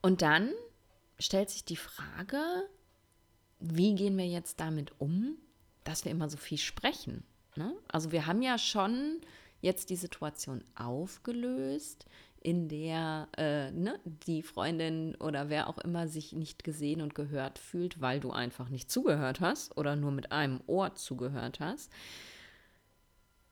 [0.00, 0.50] Und dann
[1.18, 2.40] stellt sich die Frage,
[3.58, 5.36] wie gehen wir jetzt damit um,
[5.84, 7.24] dass wir immer so viel sprechen?
[7.56, 7.74] Ne?
[7.88, 9.20] Also wir haben ja schon
[9.60, 12.06] jetzt die Situation aufgelöst,
[12.40, 17.58] in der äh, ne, die Freundin oder wer auch immer sich nicht gesehen und gehört
[17.58, 21.92] fühlt, weil du einfach nicht zugehört hast oder nur mit einem Ohr zugehört hast.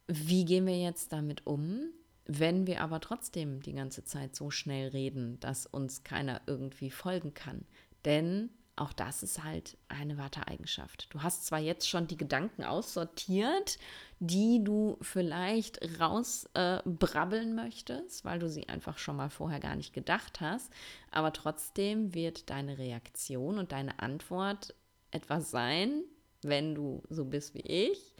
[0.06, 1.90] Wie gehen wir jetzt damit um,
[2.24, 7.34] wenn wir aber trotzdem die ganze Zeit so schnell reden, dass uns keiner irgendwie folgen
[7.34, 7.66] kann?
[8.06, 8.48] Denn
[8.80, 11.08] auch das ist halt eine Warteeigenschaft.
[11.10, 13.78] Du hast zwar jetzt schon die Gedanken aussortiert,
[14.20, 19.92] die du vielleicht rausbrabbeln äh, möchtest, weil du sie einfach schon mal vorher gar nicht
[19.92, 20.72] gedacht hast,
[21.10, 24.74] aber trotzdem wird deine Reaktion und deine Antwort
[25.10, 26.02] etwas sein,
[26.42, 28.14] wenn du so bist wie ich,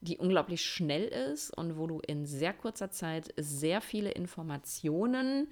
[0.00, 5.48] die unglaublich schnell ist und wo du in sehr kurzer Zeit sehr viele Informationen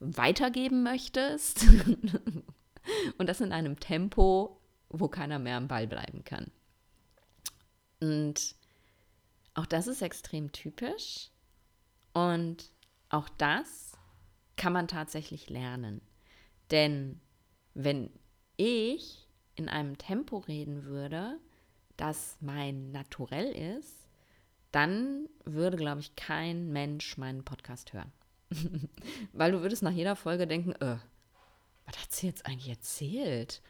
[0.00, 1.64] weitergeben möchtest.
[3.18, 6.50] und das in einem Tempo, wo keiner mehr am Ball bleiben kann.
[8.00, 8.56] Und
[9.54, 11.30] auch das ist extrem typisch.
[12.12, 12.70] Und
[13.08, 13.92] auch das
[14.56, 16.00] kann man tatsächlich lernen.
[16.70, 17.20] Denn
[17.74, 18.10] wenn
[18.56, 21.38] ich in einem Tempo reden würde,
[21.96, 24.06] das mein Naturell ist,
[24.72, 28.12] dann würde, glaube ich, kein Mensch meinen Podcast hören.
[29.32, 30.96] Weil du würdest nach jeder Folge denken, äh,
[31.92, 33.62] was hat sie jetzt eigentlich erzählt?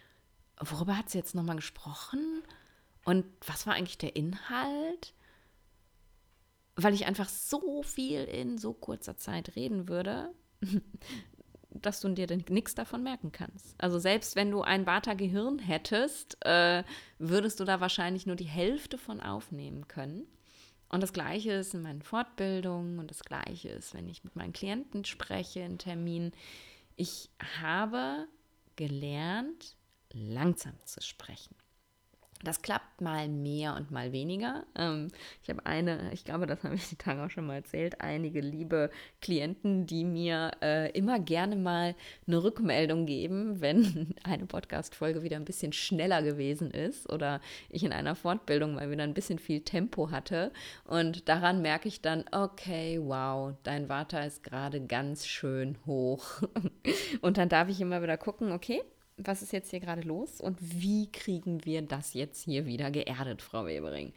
[0.58, 2.42] Worüber hat sie jetzt nochmal gesprochen?
[3.04, 5.14] Und was war eigentlich der Inhalt?
[6.76, 10.32] Weil ich einfach so viel in so kurzer Zeit reden würde,
[11.70, 13.74] dass du dir nichts davon merken kannst.
[13.78, 16.84] Also selbst wenn du ein Vata-Gehirn hättest, äh,
[17.18, 20.26] würdest du da wahrscheinlich nur die Hälfte von aufnehmen können.
[20.88, 24.52] Und das Gleiche ist in meinen Fortbildungen und das Gleiche ist, wenn ich mit meinen
[24.52, 26.32] Klienten spreche in Terminen.
[27.04, 28.28] Ich habe
[28.76, 29.76] gelernt,
[30.12, 31.56] langsam zu sprechen.
[32.42, 34.64] Das klappt mal mehr und mal weniger.
[34.76, 35.08] Ähm,
[35.42, 38.40] ich habe eine, ich glaube, das habe ich die Tage auch schon mal erzählt, einige
[38.40, 41.94] liebe Klienten, die mir äh, immer gerne mal
[42.26, 47.92] eine Rückmeldung geben, wenn eine Podcast-Folge wieder ein bisschen schneller gewesen ist oder ich in
[47.92, 50.52] einer Fortbildung mal wieder ein bisschen viel Tempo hatte.
[50.84, 56.42] Und daran merke ich dann, okay, wow, dein Vater ist gerade ganz schön hoch.
[57.20, 58.82] und dann darf ich immer wieder gucken, okay,
[59.16, 63.42] was ist jetzt hier gerade los und wie kriegen wir das jetzt hier wieder geerdet,
[63.42, 64.12] Frau Webering?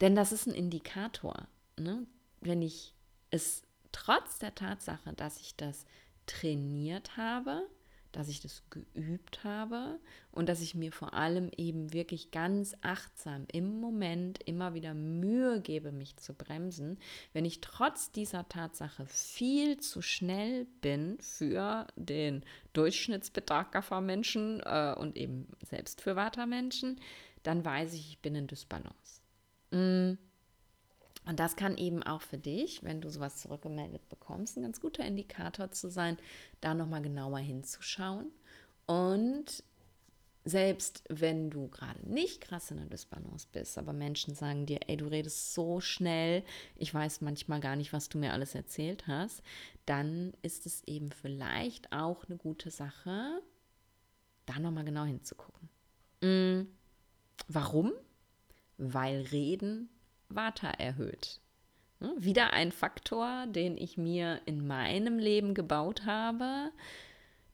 [0.00, 1.46] Denn das ist ein Indikator.
[1.78, 2.06] Ne?
[2.40, 2.94] Wenn ich
[3.30, 3.62] es
[3.92, 5.86] trotz der Tatsache, dass ich das
[6.26, 7.66] trainiert habe,
[8.16, 9.98] dass ich das geübt habe
[10.30, 15.60] und dass ich mir vor allem eben wirklich ganz achtsam im Moment immer wieder Mühe
[15.60, 16.98] gebe, mich zu bremsen,
[17.32, 25.48] wenn ich trotz dieser Tatsache viel zu schnell bin für den Durchschnittsbetragkaffer-Menschen äh, und eben
[25.68, 27.00] selbst für Vata-Menschen,
[27.42, 29.20] dann weiß ich, ich bin in Dysbalance.
[29.70, 30.18] Mm.
[31.26, 35.04] Und das kann eben auch für dich, wenn du sowas zurückgemeldet bekommst, ein ganz guter
[35.04, 36.18] Indikator zu sein,
[36.60, 38.26] da nochmal genauer hinzuschauen.
[38.86, 39.64] Und
[40.44, 44.98] selbst wenn du gerade nicht krass in der Dysbalance bist, aber Menschen sagen dir, ey,
[44.98, 46.44] du redest so schnell,
[46.76, 49.42] ich weiß manchmal gar nicht, was du mir alles erzählt hast,
[49.86, 53.40] dann ist es eben vielleicht auch eine gute Sache,
[54.44, 55.70] da nochmal genau hinzugucken.
[56.20, 56.68] Mhm.
[57.48, 57.92] Warum?
[58.76, 59.88] Weil Reden
[60.34, 61.40] Vata erhöht.
[62.00, 62.14] Ne?
[62.18, 66.70] Wieder ein Faktor, den ich mir in meinem Leben gebaut habe,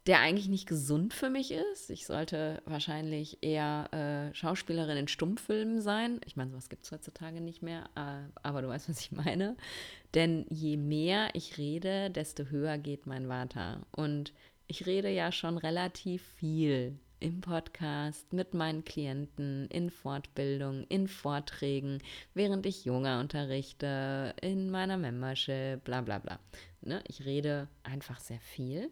[0.07, 1.91] der eigentlich nicht gesund für mich ist.
[1.91, 6.21] Ich sollte wahrscheinlich eher äh, Schauspielerin in Stummfilmen sein.
[6.25, 9.57] Ich meine, sowas gibt es heutzutage nicht mehr, äh, aber du weißt, was ich meine.
[10.15, 13.83] Denn je mehr ich rede, desto höher geht mein Vata.
[13.93, 14.33] Und
[14.67, 21.99] ich rede ja schon relativ viel im Podcast, mit meinen Klienten, in Fortbildung, in Vorträgen,
[22.35, 26.41] während ich Yoga unterrichte, in meiner Membership, bla bla bla.
[26.81, 27.03] Ne?
[27.07, 28.91] Ich rede einfach sehr viel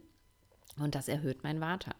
[0.78, 1.94] und das erhöht mein Vata.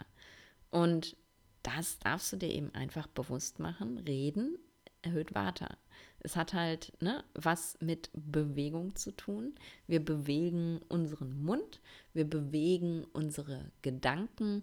[0.70, 1.16] Und
[1.62, 3.98] das darfst du dir eben einfach bewusst machen.
[3.98, 4.58] Reden
[5.02, 5.76] erhöht Vata.
[6.20, 9.54] Es hat halt ne, was mit Bewegung zu tun.
[9.86, 11.80] Wir bewegen unseren Mund,
[12.12, 14.62] wir bewegen unsere Gedanken,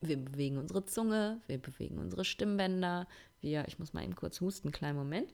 [0.00, 3.06] wir bewegen unsere Zunge, wir bewegen unsere Stimmbänder.
[3.40, 5.32] Wir, ich muss mal eben kurz husten, kleinen Moment.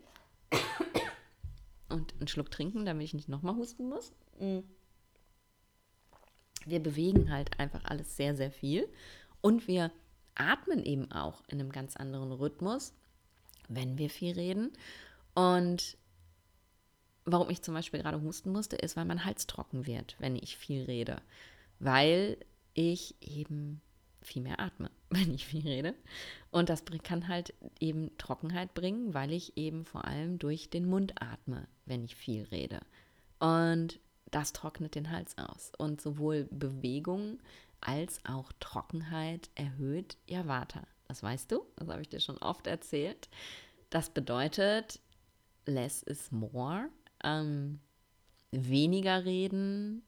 [1.88, 4.12] Und einen Schluck trinken, damit ich nicht nochmal husten muss.
[4.38, 4.60] Mm.
[6.64, 8.88] Wir bewegen halt einfach alles sehr, sehr viel.
[9.40, 9.90] Und wir
[10.34, 12.94] atmen eben auch in einem ganz anderen Rhythmus,
[13.68, 14.72] wenn wir viel reden.
[15.34, 15.98] Und
[17.24, 20.56] warum ich zum Beispiel gerade husten musste, ist, weil mein Hals trocken wird, wenn ich
[20.56, 21.20] viel rede.
[21.78, 22.38] Weil
[22.74, 23.82] ich eben
[24.22, 25.94] viel mehr atme, wenn ich viel rede.
[26.50, 31.20] Und das kann halt eben Trockenheit bringen, weil ich eben vor allem durch den Mund
[31.20, 32.80] atme, wenn ich viel rede.
[33.38, 35.72] Und das trocknet den Hals aus.
[35.78, 37.38] Und sowohl Bewegung
[37.80, 40.86] als auch Trockenheit erhöht ja Vata.
[41.08, 43.28] Das weißt du, das habe ich dir schon oft erzählt.
[43.90, 45.00] Das bedeutet,
[45.66, 46.88] less is more.
[47.22, 47.80] Ähm,
[48.50, 50.02] weniger reden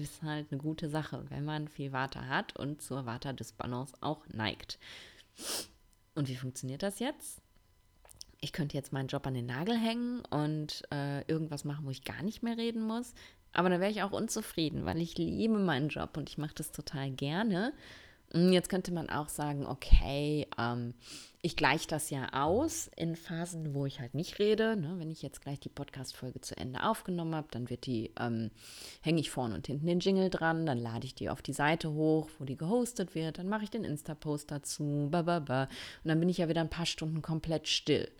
[0.00, 4.78] ist halt eine gute Sache, wenn man viel Water hat und zur Waterdysbalance auch neigt.
[6.14, 7.42] Und wie funktioniert das jetzt?
[8.40, 12.04] Ich könnte jetzt meinen Job an den Nagel hängen und äh, irgendwas machen, wo ich
[12.04, 13.14] gar nicht mehr reden muss.
[13.52, 16.72] Aber dann wäre ich auch unzufrieden, weil ich liebe meinen Job und ich mache das
[16.72, 17.72] total gerne.
[18.32, 20.94] Hm, jetzt könnte man auch sagen, okay, ähm,
[21.42, 24.76] ich gleiche das ja aus in Phasen, wo ich halt nicht rede.
[24.76, 24.94] Ne?
[24.98, 28.50] Wenn ich jetzt gleich die Podcast-Folge zu Ende aufgenommen habe, dann wird die, ähm,
[29.02, 31.92] hänge ich vorne und hinten den Jingle dran, dann lade ich die auf die Seite
[31.92, 35.64] hoch, wo die gehostet wird, dann mache ich den Insta-Post dazu, bababa.
[35.64, 38.10] Und dann bin ich ja wieder ein paar Stunden komplett still.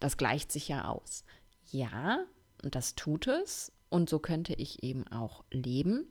[0.00, 1.24] Das gleicht sich ja aus.
[1.70, 2.24] Ja,
[2.62, 3.72] und das tut es.
[3.88, 6.06] Und so könnte ich eben auch leben.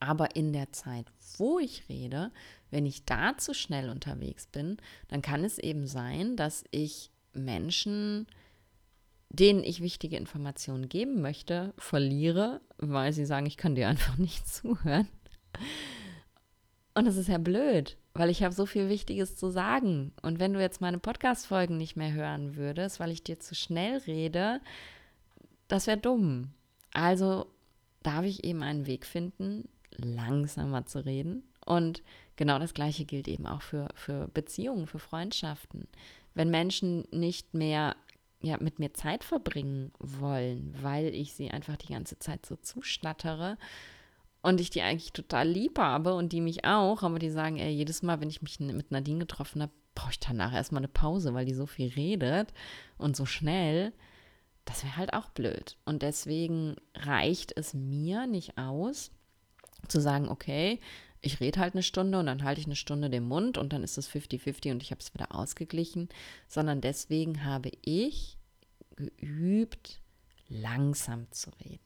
[0.00, 2.32] Aber in der Zeit, wo ich rede,
[2.70, 8.26] wenn ich da zu schnell unterwegs bin, dann kann es eben sein, dass ich Menschen,
[9.28, 14.48] denen ich wichtige Informationen geben möchte, verliere, weil sie sagen, ich kann dir einfach nicht
[14.48, 15.08] zuhören.
[16.94, 20.12] Und das ist ja blöd, weil ich habe so viel Wichtiges zu sagen.
[20.22, 23.98] Und wenn du jetzt meine Podcast-Folgen nicht mehr hören würdest, weil ich dir zu schnell
[23.98, 24.60] rede,
[25.68, 26.52] das wäre dumm.
[26.92, 27.46] Also
[28.02, 29.68] darf ich eben einen Weg finden,
[30.02, 31.44] langsamer zu reden.
[31.64, 32.02] Und
[32.36, 35.88] genau das Gleiche gilt eben auch für, für Beziehungen, für Freundschaften.
[36.34, 37.96] Wenn Menschen nicht mehr
[38.42, 43.58] ja, mit mir Zeit verbringen wollen, weil ich sie einfach die ganze Zeit so zuschnattere
[44.42, 47.70] und ich die eigentlich total lieb habe und die mich auch, aber die sagen, ey,
[47.70, 51.34] jedes Mal, wenn ich mich mit Nadine getroffen habe, brauche ich danach erstmal eine Pause,
[51.34, 52.54] weil die so viel redet
[52.96, 53.92] und so schnell.
[54.64, 55.76] Das wäre halt auch blöd.
[55.84, 59.10] Und deswegen reicht es mir nicht aus,
[59.88, 60.80] zu sagen, okay,
[61.22, 63.82] ich rede halt eine Stunde und dann halte ich eine Stunde den Mund und dann
[63.82, 66.08] ist es 50-50 und ich habe es wieder ausgeglichen,
[66.48, 68.38] sondern deswegen habe ich
[68.96, 70.00] geübt,
[70.48, 71.80] langsam zu reden.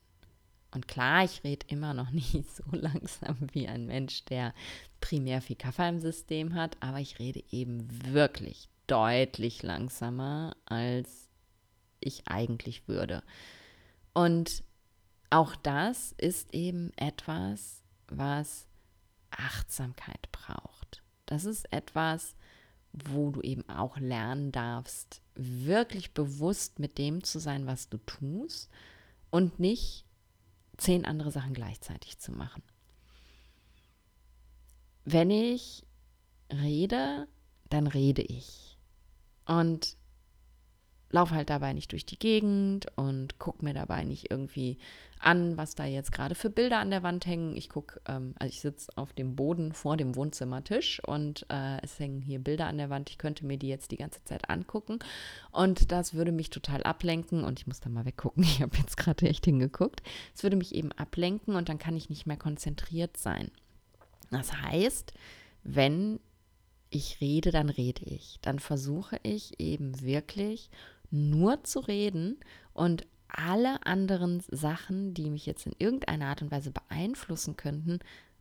[0.70, 4.54] Und klar, ich rede immer noch nicht so langsam wie ein Mensch, der
[5.00, 11.28] primär viel Kaffee im System hat, aber ich rede eben wirklich deutlich langsamer, als
[12.00, 13.22] ich eigentlich würde.
[14.12, 14.62] Und
[15.30, 17.83] auch das ist eben etwas,
[18.18, 18.66] was
[19.31, 21.03] Achtsamkeit braucht.
[21.27, 22.35] Das ist etwas,
[22.92, 28.70] wo du eben auch lernen darfst, wirklich bewusst mit dem zu sein, was du tust
[29.31, 30.05] und nicht
[30.77, 32.62] zehn andere Sachen gleichzeitig zu machen.
[35.05, 35.85] Wenn ich
[36.53, 37.29] rede,
[37.68, 38.79] dann rede ich.
[39.44, 39.96] Und
[41.14, 44.79] laufe halt dabei nicht durch die Gegend und gucke mir dabei nicht irgendwie
[45.20, 47.57] an, was da jetzt gerade für Bilder an der Wand hängen.
[47.57, 52.00] Ich gucke, ähm, also ich sitze auf dem Boden vor dem Wohnzimmertisch und äh, es
[52.00, 53.11] hängen hier Bilder an der Wand.
[53.11, 54.98] Ich könnte mir die jetzt die ganze Zeit angucken
[55.53, 58.42] und das würde mich total ablenken und ich muss da mal weggucken.
[58.55, 60.03] Ich habe jetzt gerade echt hingeguckt.
[60.35, 63.53] Es würde mich eben ablenken und dann kann ich nicht mehr konzentriert sein.
[64.31, 65.14] Das heißt,
[65.62, 66.18] wenn
[66.90, 68.38] ich rede, dann rede ich.
[68.42, 70.70] Dann versuche ich eben wirklich
[71.10, 72.38] nur zu reden
[72.72, 77.98] und alle anderen Sachen, die mich jetzt in irgendeiner Art und Weise beeinflussen könnten,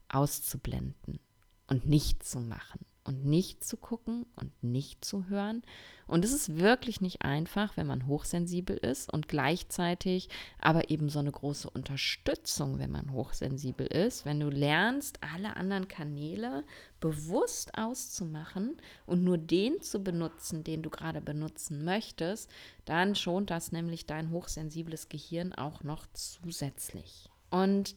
[0.08, 1.18] auszublenden
[1.66, 5.62] und nicht zu machen und nicht zu gucken und nicht zu hören.
[6.06, 11.18] Und es ist wirklich nicht einfach, wenn man hochsensibel ist und gleichzeitig aber eben so
[11.18, 16.64] eine große Unterstützung, wenn man hochsensibel ist, wenn du lernst, alle anderen Kanäle
[17.00, 22.50] bewusst auszumachen und nur den zu benutzen, den du gerade benutzen möchtest,
[22.84, 27.30] dann schont das nämlich dein hochsensibles Gehirn auch noch zusätzlich.
[27.50, 27.96] Und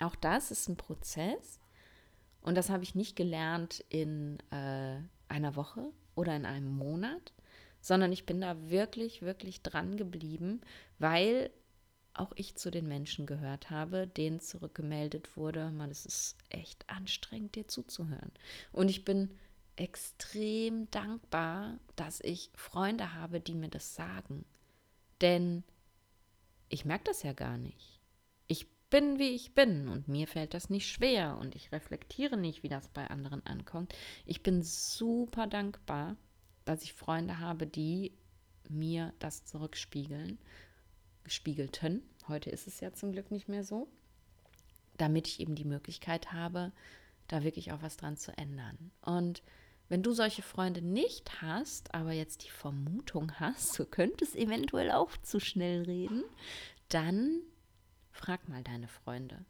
[0.00, 1.58] auch das ist ein Prozess,
[2.42, 4.98] und das habe ich nicht gelernt in äh,
[5.28, 7.32] einer Woche oder in einem Monat,
[7.80, 10.60] sondern ich bin da wirklich, wirklich dran geblieben,
[10.98, 11.50] weil
[12.14, 17.54] auch ich zu den Menschen gehört habe, denen zurückgemeldet wurde, man, es ist echt anstrengend,
[17.54, 18.32] dir zuzuhören.
[18.72, 19.30] Und ich bin
[19.76, 24.44] extrem dankbar, dass ich Freunde habe, die mir das sagen.
[25.20, 25.62] Denn
[26.68, 27.98] ich merke das ja gar nicht
[28.90, 32.68] bin, wie ich bin und mir fällt das nicht schwer und ich reflektiere nicht, wie
[32.68, 33.94] das bei anderen ankommt.
[34.26, 36.16] Ich bin super dankbar,
[36.64, 38.12] dass ich Freunde habe, die
[38.68, 40.38] mir das zurückspiegeln,
[41.26, 42.02] spiegelten.
[42.28, 43.88] Heute ist es ja zum Glück nicht mehr so,
[44.96, 46.72] damit ich eben die Möglichkeit habe,
[47.28, 48.90] da wirklich auch was dran zu ändern.
[49.02, 49.42] Und
[49.88, 55.16] wenn du solche Freunde nicht hast, aber jetzt die Vermutung hast, du könntest eventuell auch
[55.18, 56.24] zu schnell reden,
[56.88, 57.40] dann
[58.18, 59.44] Frag mal deine Freunde.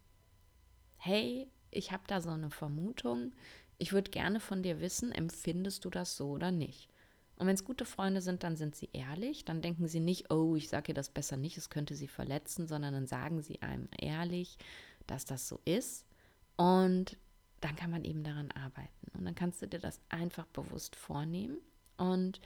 [0.98, 3.32] Hey, ich habe da so eine Vermutung.
[3.78, 6.90] Ich würde gerne von dir wissen, empfindest du das so oder nicht?
[7.36, 9.46] Und wenn es gute Freunde sind, dann sind sie ehrlich.
[9.46, 12.68] Dann denken sie nicht, oh, ich sage ihr das besser nicht, es könnte sie verletzen,
[12.68, 14.58] sondern dann sagen sie einem ehrlich,
[15.06, 16.04] dass das so ist.
[16.56, 17.16] Und
[17.62, 19.10] dann kann man eben daran arbeiten.
[19.14, 21.56] Und dann kannst du dir das einfach bewusst vornehmen
[21.96, 22.38] und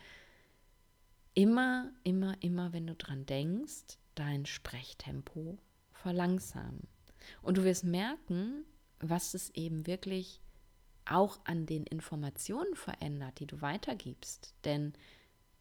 [1.34, 5.58] immer, immer, immer, wenn du dran denkst, dein Sprechtempo
[6.02, 6.86] verlangsamen.
[7.42, 8.64] Und du wirst merken,
[9.00, 10.40] was es eben wirklich
[11.04, 14.54] auch an den Informationen verändert, die du weitergibst.
[14.64, 14.92] Denn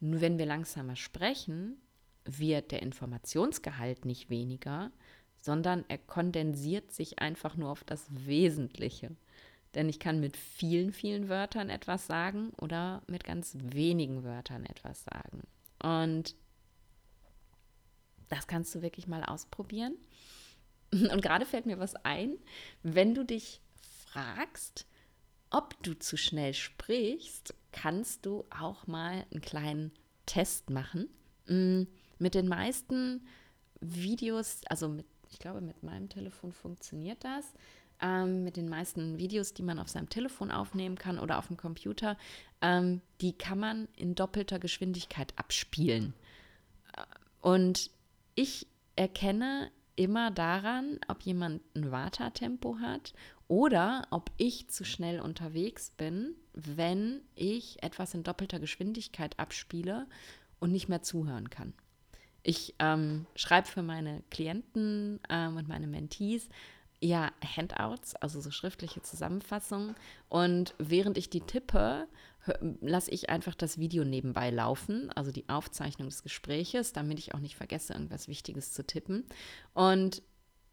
[0.00, 1.80] nur wenn wir langsamer sprechen,
[2.24, 4.92] wird der Informationsgehalt nicht weniger,
[5.36, 9.10] sondern er kondensiert sich einfach nur auf das Wesentliche.
[9.74, 15.04] Denn ich kann mit vielen, vielen Wörtern etwas sagen oder mit ganz wenigen Wörtern etwas
[15.04, 15.42] sagen.
[15.82, 16.36] Und
[18.32, 19.94] das kannst du wirklich mal ausprobieren.
[20.90, 22.36] Und gerade fällt mir was ein,
[22.82, 23.60] wenn du dich
[24.06, 24.86] fragst,
[25.50, 29.92] ob du zu schnell sprichst, kannst du auch mal einen kleinen
[30.26, 31.08] Test machen.
[31.46, 31.82] Mm,
[32.18, 33.26] mit den meisten
[33.80, 37.52] Videos, also mit, ich glaube, mit meinem Telefon funktioniert das.
[38.00, 41.56] Ähm, mit den meisten Videos, die man auf seinem Telefon aufnehmen kann oder auf dem
[41.56, 42.16] Computer,
[42.60, 46.14] ähm, die kann man in doppelter Geschwindigkeit abspielen.
[47.40, 47.90] Und
[48.34, 48.66] ich
[48.96, 53.12] erkenne immer daran, ob jemand ein Vata-Tempo hat
[53.48, 60.06] oder ob ich zu schnell unterwegs bin, wenn ich etwas in doppelter Geschwindigkeit abspiele
[60.60, 61.74] und nicht mehr zuhören kann.
[62.42, 66.48] Ich ähm, schreibe für meine Klienten ähm, und meine Mentees
[67.00, 69.94] ja Handouts, also so schriftliche Zusammenfassungen.
[70.28, 72.08] Und während ich die tippe,
[72.80, 77.38] lasse ich einfach das Video nebenbei laufen, also die Aufzeichnung des Gespräches, damit ich auch
[77.38, 79.24] nicht vergesse, irgendwas Wichtiges zu tippen.
[79.74, 80.22] Und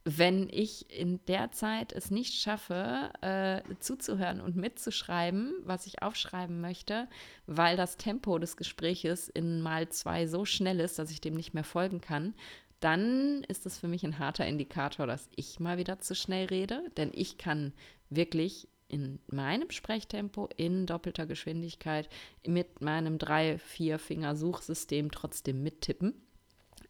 [0.05, 6.61] wenn ich in der Zeit es nicht schaffe, äh, zuzuhören und mitzuschreiben, was ich aufschreiben
[6.61, 7.07] möchte,
[7.45, 11.53] weil das Tempo des Gespräches in mal zwei so schnell ist, dass ich dem nicht
[11.53, 12.33] mehr folgen kann,
[12.79, 16.81] dann ist es für mich ein harter Indikator, dass ich mal wieder zu schnell rede,
[16.95, 17.73] denn ich kann
[18.09, 22.09] wirklich in meinem Sprechtempo in doppelter Geschwindigkeit
[22.45, 26.13] mit meinem drei, vier Finger Suchsystem trotzdem mittippen.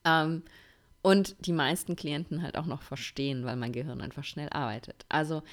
[0.05, 0.43] Ähm,
[1.01, 5.05] und die meisten Klienten halt auch noch verstehen, weil mein Gehirn einfach schnell arbeitet.
[5.07, 5.43] Also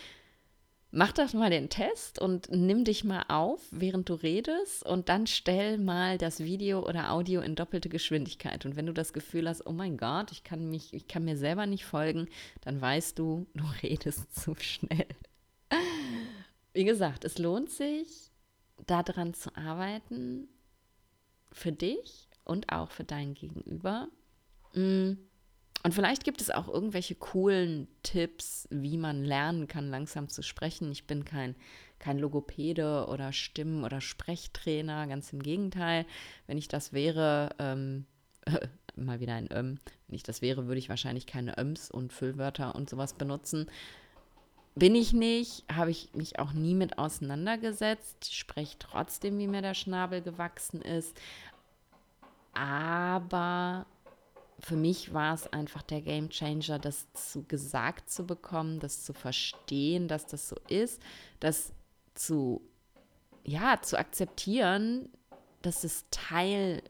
[0.90, 5.26] mach doch mal den Test und nimm dich mal auf, während du redest und dann
[5.26, 8.64] stell mal das Video oder Audio in doppelte Geschwindigkeit.
[8.66, 11.36] Und wenn du das Gefühl hast, oh mein Gott, ich kann mich, ich kann mir
[11.36, 12.28] selber nicht folgen,
[12.62, 15.06] dann weißt du, du redest zu schnell.
[16.76, 18.30] Wie gesagt, es lohnt sich,
[18.86, 20.46] daran zu arbeiten,
[21.50, 24.08] für dich und auch für dein Gegenüber.
[24.74, 25.12] Mm.
[25.82, 30.92] Und vielleicht gibt es auch irgendwelche coolen Tipps, wie man lernen kann, langsam zu sprechen.
[30.92, 31.56] Ich bin kein,
[31.98, 36.04] kein Logopäde oder Stimmen- oder Sprechtrainer, ganz im Gegenteil.
[36.46, 38.04] Wenn ich das wäre, ähm,
[38.96, 42.74] mal wieder ein Öm, wenn ich das wäre, würde ich wahrscheinlich keine Öms und Füllwörter
[42.74, 43.66] und sowas benutzen
[44.76, 48.32] bin ich nicht, habe ich mich auch nie mit auseinandergesetzt.
[48.32, 51.16] Spreche trotzdem, wie mir der Schnabel gewachsen ist.
[52.52, 53.86] Aber
[54.60, 59.14] für mich war es einfach der Game Changer, das zu gesagt zu bekommen, das zu
[59.14, 61.02] verstehen, dass das so ist,
[61.40, 61.72] das
[62.14, 62.62] zu
[63.44, 65.08] ja, zu akzeptieren,
[65.62, 66.82] dass es Teil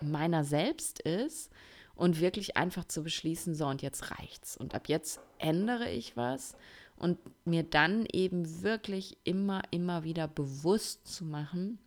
[0.00, 1.50] meiner selbst ist
[1.96, 6.54] und wirklich einfach zu beschließen, so und jetzt reicht's und ab jetzt ändere ich was
[6.98, 11.78] und mir dann eben wirklich immer, immer wieder bewusst zu machen,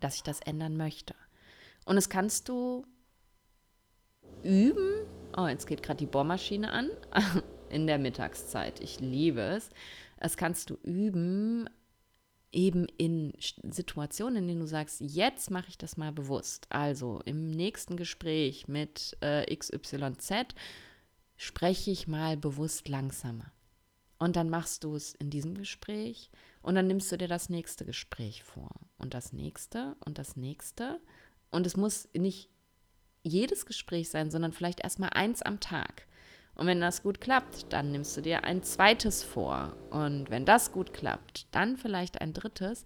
[0.00, 1.14] dass ich das ändern möchte.
[1.84, 2.84] Und das kannst du
[4.42, 5.06] üben.
[5.36, 6.90] Oh, jetzt geht gerade die Bohrmaschine an.
[7.70, 8.80] In der Mittagszeit.
[8.80, 9.70] Ich liebe es.
[10.18, 11.68] Das kannst du üben,
[12.52, 16.66] eben in Situationen, in denen du sagst, jetzt mache ich das mal bewusst.
[16.70, 20.54] Also im nächsten Gespräch mit äh, XYZ
[21.36, 23.52] spreche ich mal bewusst langsamer.
[24.24, 26.30] Und dann machst du es in diesem Gespräch
[26.62, 30.98] und dann nimmst du dir das nächste Gespräch vor und das nächste und das nächste.
[31.50, 32.48] Und es muss nicht
[33.22, 36.06] jedes Gespräch sein, sondern vielleicht erstmal eins am Tag.
[36.54, 39.76] Und wenn das gut klappt, dann nimmst du dir ein zweites vor.
[39.90, 42.84] Und wenn das gut klappt, dann vielleicht ein drittes.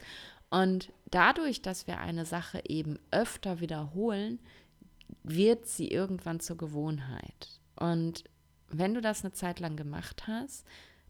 [0.50, 4.40] Und dadurch, dass wir eine Sache eben öfter wiederholen,
[5.22, 7.60] wird sie irgendwann zur Gewohnheit.
[7.76, 8.24] Und
[8.70, 10.66] wenn du das eine Zeit lang gemacht hast,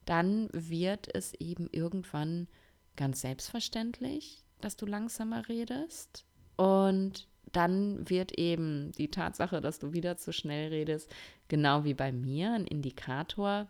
[0.09, 2.49] dann wird es eben irgendwann
[2.97, 6.25] ganz selbstverständlich, dass du langsamer redest.
[6.57, 11.15] Und dann wird eben die Tatsache, dass du wieder zu schnell redest,
[11.49, 13.69] genau wie bei mir, ein Indikator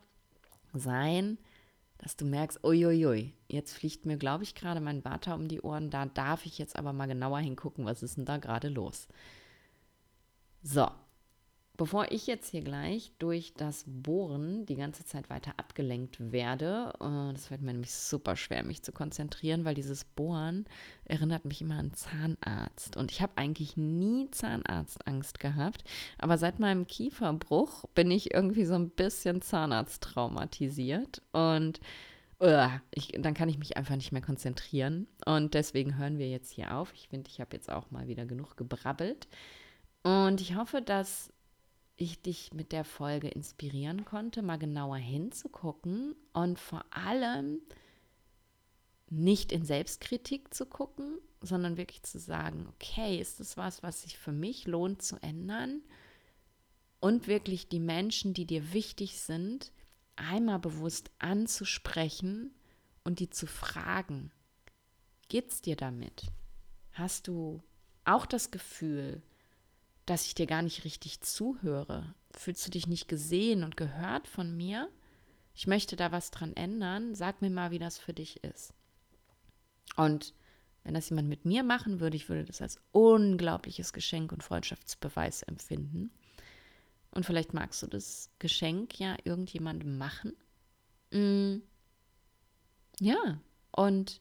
[0.73, 1.39] sein,
[1.99, 5.91] dass du merkst, uiuiui, jetzt fliegt mir, glaube ich, gerade mein Vater um die Ohren,
[5.91, 9.09] da darf ich jetzt aber mal genauer hingucken, was ist denn da gerade los.
[10.63, 10.89] So,
[11.79, 17.33] Bevor ich jetzt hier gleich durch das Bohren die ganze Zeit weiter abgelenkt werde, äh,
[17.33, 20.65] das fällt mir nämlich super schwer, mich zu konzentrieren, weil dieses Bohren
[21.05, 22.97] erinnert mich immer an Zahnarzt.
[22.97, 25.85] Und ich habe eigentlich nie Zahnarztangst gehabt,
[26.19, 31.79] aber seit meinem Kieferbruch bin ich irgendwie so ein bisschen Zahnarzt traumatisiert und
[32.43, 35.07] uh, ich, dann kann ich mich einfach nicht mehr konzentrieren.
[35.27, 36.93] Und deswegen hören wir jetzt hier auf.
[36.95, 39.29] Ich finde, ich habe jetzt auch mal wieder genug gebrabbelt.
[40.03, 41.33] Und ich hoffe, dass
[41.99, 47.61] ich dich mit der Folge inspirieren konnte, mal genauer hinzugucken und vor allem
[49.11, 54.17] nicht in Selbstkritik zu gucken, sondern wirklich zu sagen, okay, ist das was, was sich
[54.17, 55.83] für mich lohnt zu ändern?
[57.01, 59.73] Und wirklich die Menschen, die dir wichtig sind,
[60.17, 62.55] einmal bewusst anzusprechen
[63.05, 64.31] und die zu fragen,
[65.29, 66.25] geht's dir damit?
[66.93, 67.63] Hast du
[68.05, 69.23] auch das Gefühl,
[70.11, 72.15] dass ich dir gar nicht richtig zuhöre?
[72.33, 74.89] Fühlst du dich nicht gesehen und gehört von mir?
[75.55, 77.15] Ich möchte da was dran ändern.
[77.15, 78.73] Sag mir mal, wie das für dich ist.
[79.97, 80.35] Und
[80.85, 85.43] wenn das jemand mit mir machen würde, ich würde das als unglaubliches Geschenk und Freundschaftsbeweis
[85.43, 86.11] empfinden.
[87.11, 90.35] Und vielleicht magst du das Geschenk ja irgendjemandem machen.
[91.11, 91.63] Mm.
[93.01, 93.41] Ja,
[93.73, 94.21] und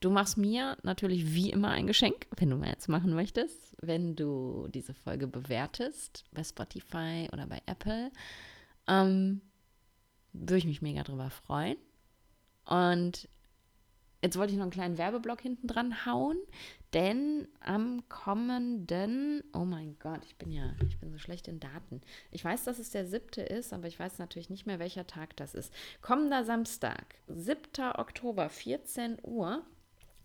[0.00, 4.14] Du machst mir natürlich wie immer ein Geschenk, wenn du mal jetzt machen möchtest, wenn
[4.14, 8.12] du diese Folge bewertest bei Spotify oder bei Apple.
[8.86, 9.40] Ähm,
[10.32, 11.76] würde ich mich mega drüber freuen.
[12.64, 13.28] Und
[14.20, 16.38] Jetzt wollte ich noch einen kleinen Werbeblock hinten dran hauen,
[16.92, 22.00] denn am kommenden, oh mein Gott, ich bin ja, ich bin so schlecht in Daten.
[22.32, 25.36] Ich weiß, dass es der siebte ist, aber ich weiß natürlich nicht mehr, welcher Tag
[25.36, 25.72] das ist.
[26.00, 27.92] Kommender Samstag, 7.
[27.94, 29.64] Oktober, 14 Uhr,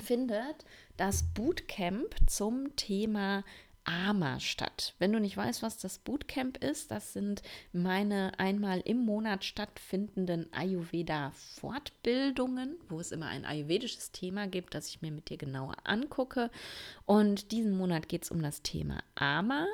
[0.04, 0.66] findet
[0.98, 3.44] das Bootcamp zum Thema
[3.86, 4.94] AMA statt.
[5.00, 7.42] Wenn du nicht weißt, was das Bootcamp ist, das sind
[7.74, 15.02] meine einmal im Monat stattfindenden Ayurveda-Fortbildungen, wo es immer ein ayurvedisches Thema gibt, das ich
[15.02, 16.50] mir mit dir genauer angucke.
[17.06, 19.68] Und diesen Monat geht es um das Thema AMA.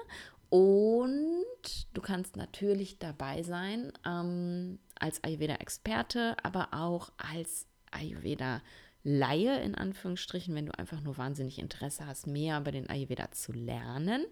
[0.50, 1.54] Und
[1.94, 8.66] du kannst natürlich dabei sein ähm, als Ayurveda-Experte, aber auch als Ayurveda-Experte.
[9.10, 13.52] Laie in Anführungsstrichen, wenn du einfach nur wahnsinnig Interesse hast, mehr über den Ayurveda zu
[13.52, 14.26] lernen.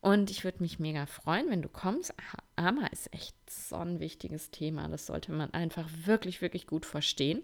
[0.00, 2.14] Und ich würde mich mega freuen, wenn du kommst.
[2.56, 4.88] Ama ist echt so ein wichtiges Thema.
[4.88, 7.42] Das sollte man einfach wirklich, wirklich gut verstehen.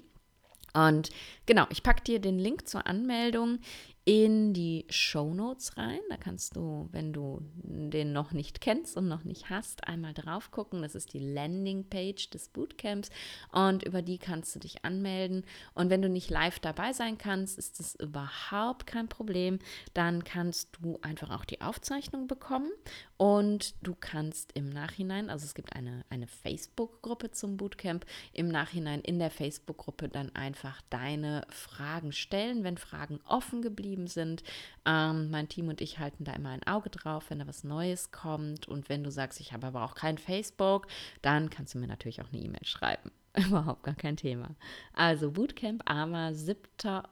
[0.72, 1.10] Und
[1.44, 3.58] genau, ich packe dir den Link zur Anmeldung
[4.04, 6.00] in die Show Notes rein.
[6.10, 10.50] Da kannst du, wenn du den noch nicht kennst und noch nicht hast, einmal drauf
[10.50, 10.82] gucken.
[10.82, 13.10] Das ist die Landingpage des Bootcamps
[13.52, 15.44] und über die kannst du dich anmelden.
[15.74, 19.60] Und wenn du nicht live dabei sein kannst, ist das überhaupt kein Problem.
[19.94, 22.72] Dann kannst du einfach auch die Aufzeichnung bekommen
[23.18, 29.00] und du kannst im Nachhinein, also es gibt eine, eine Facebook-Gruppe zum Bootcamp, im Nachhinein
[29.00, 34.42] in der Facebook-Gruppe dann einfach deine Fragen stellen, wenn Fragen offen geblieben geblieben sind.
[34.86, 38.10] Ähm, mein Team und ich halten da immer ein Auge drauf, wenn da was Neues
[38.10, 38.66] kommt.
[38.68, 40.86] Und wenn du sagst, ich habe aber auch kein Facebook,
[41.20, 43.10] dann kannst du mir natürlich auch eine E-Mail schreiben.
[43.36, 44.54] Überhaupt gar kein Thema.
[44.94, 46.58] Also Bootcamp aber 7.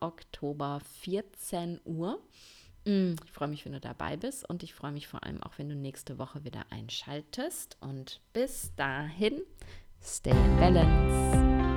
[0.01, 2.20] Oktober, 14 Uhr.
[2.87, 5.53] Mm, ich freue mich, wenn du dabei bist und ich freue mich vor allem auch,
[5.59, 7.76] wenn du nächste Woche wieder einschaltest.
[7.81, 9.41] Und bis dahin,
[10.03, 11.70] stay in balance.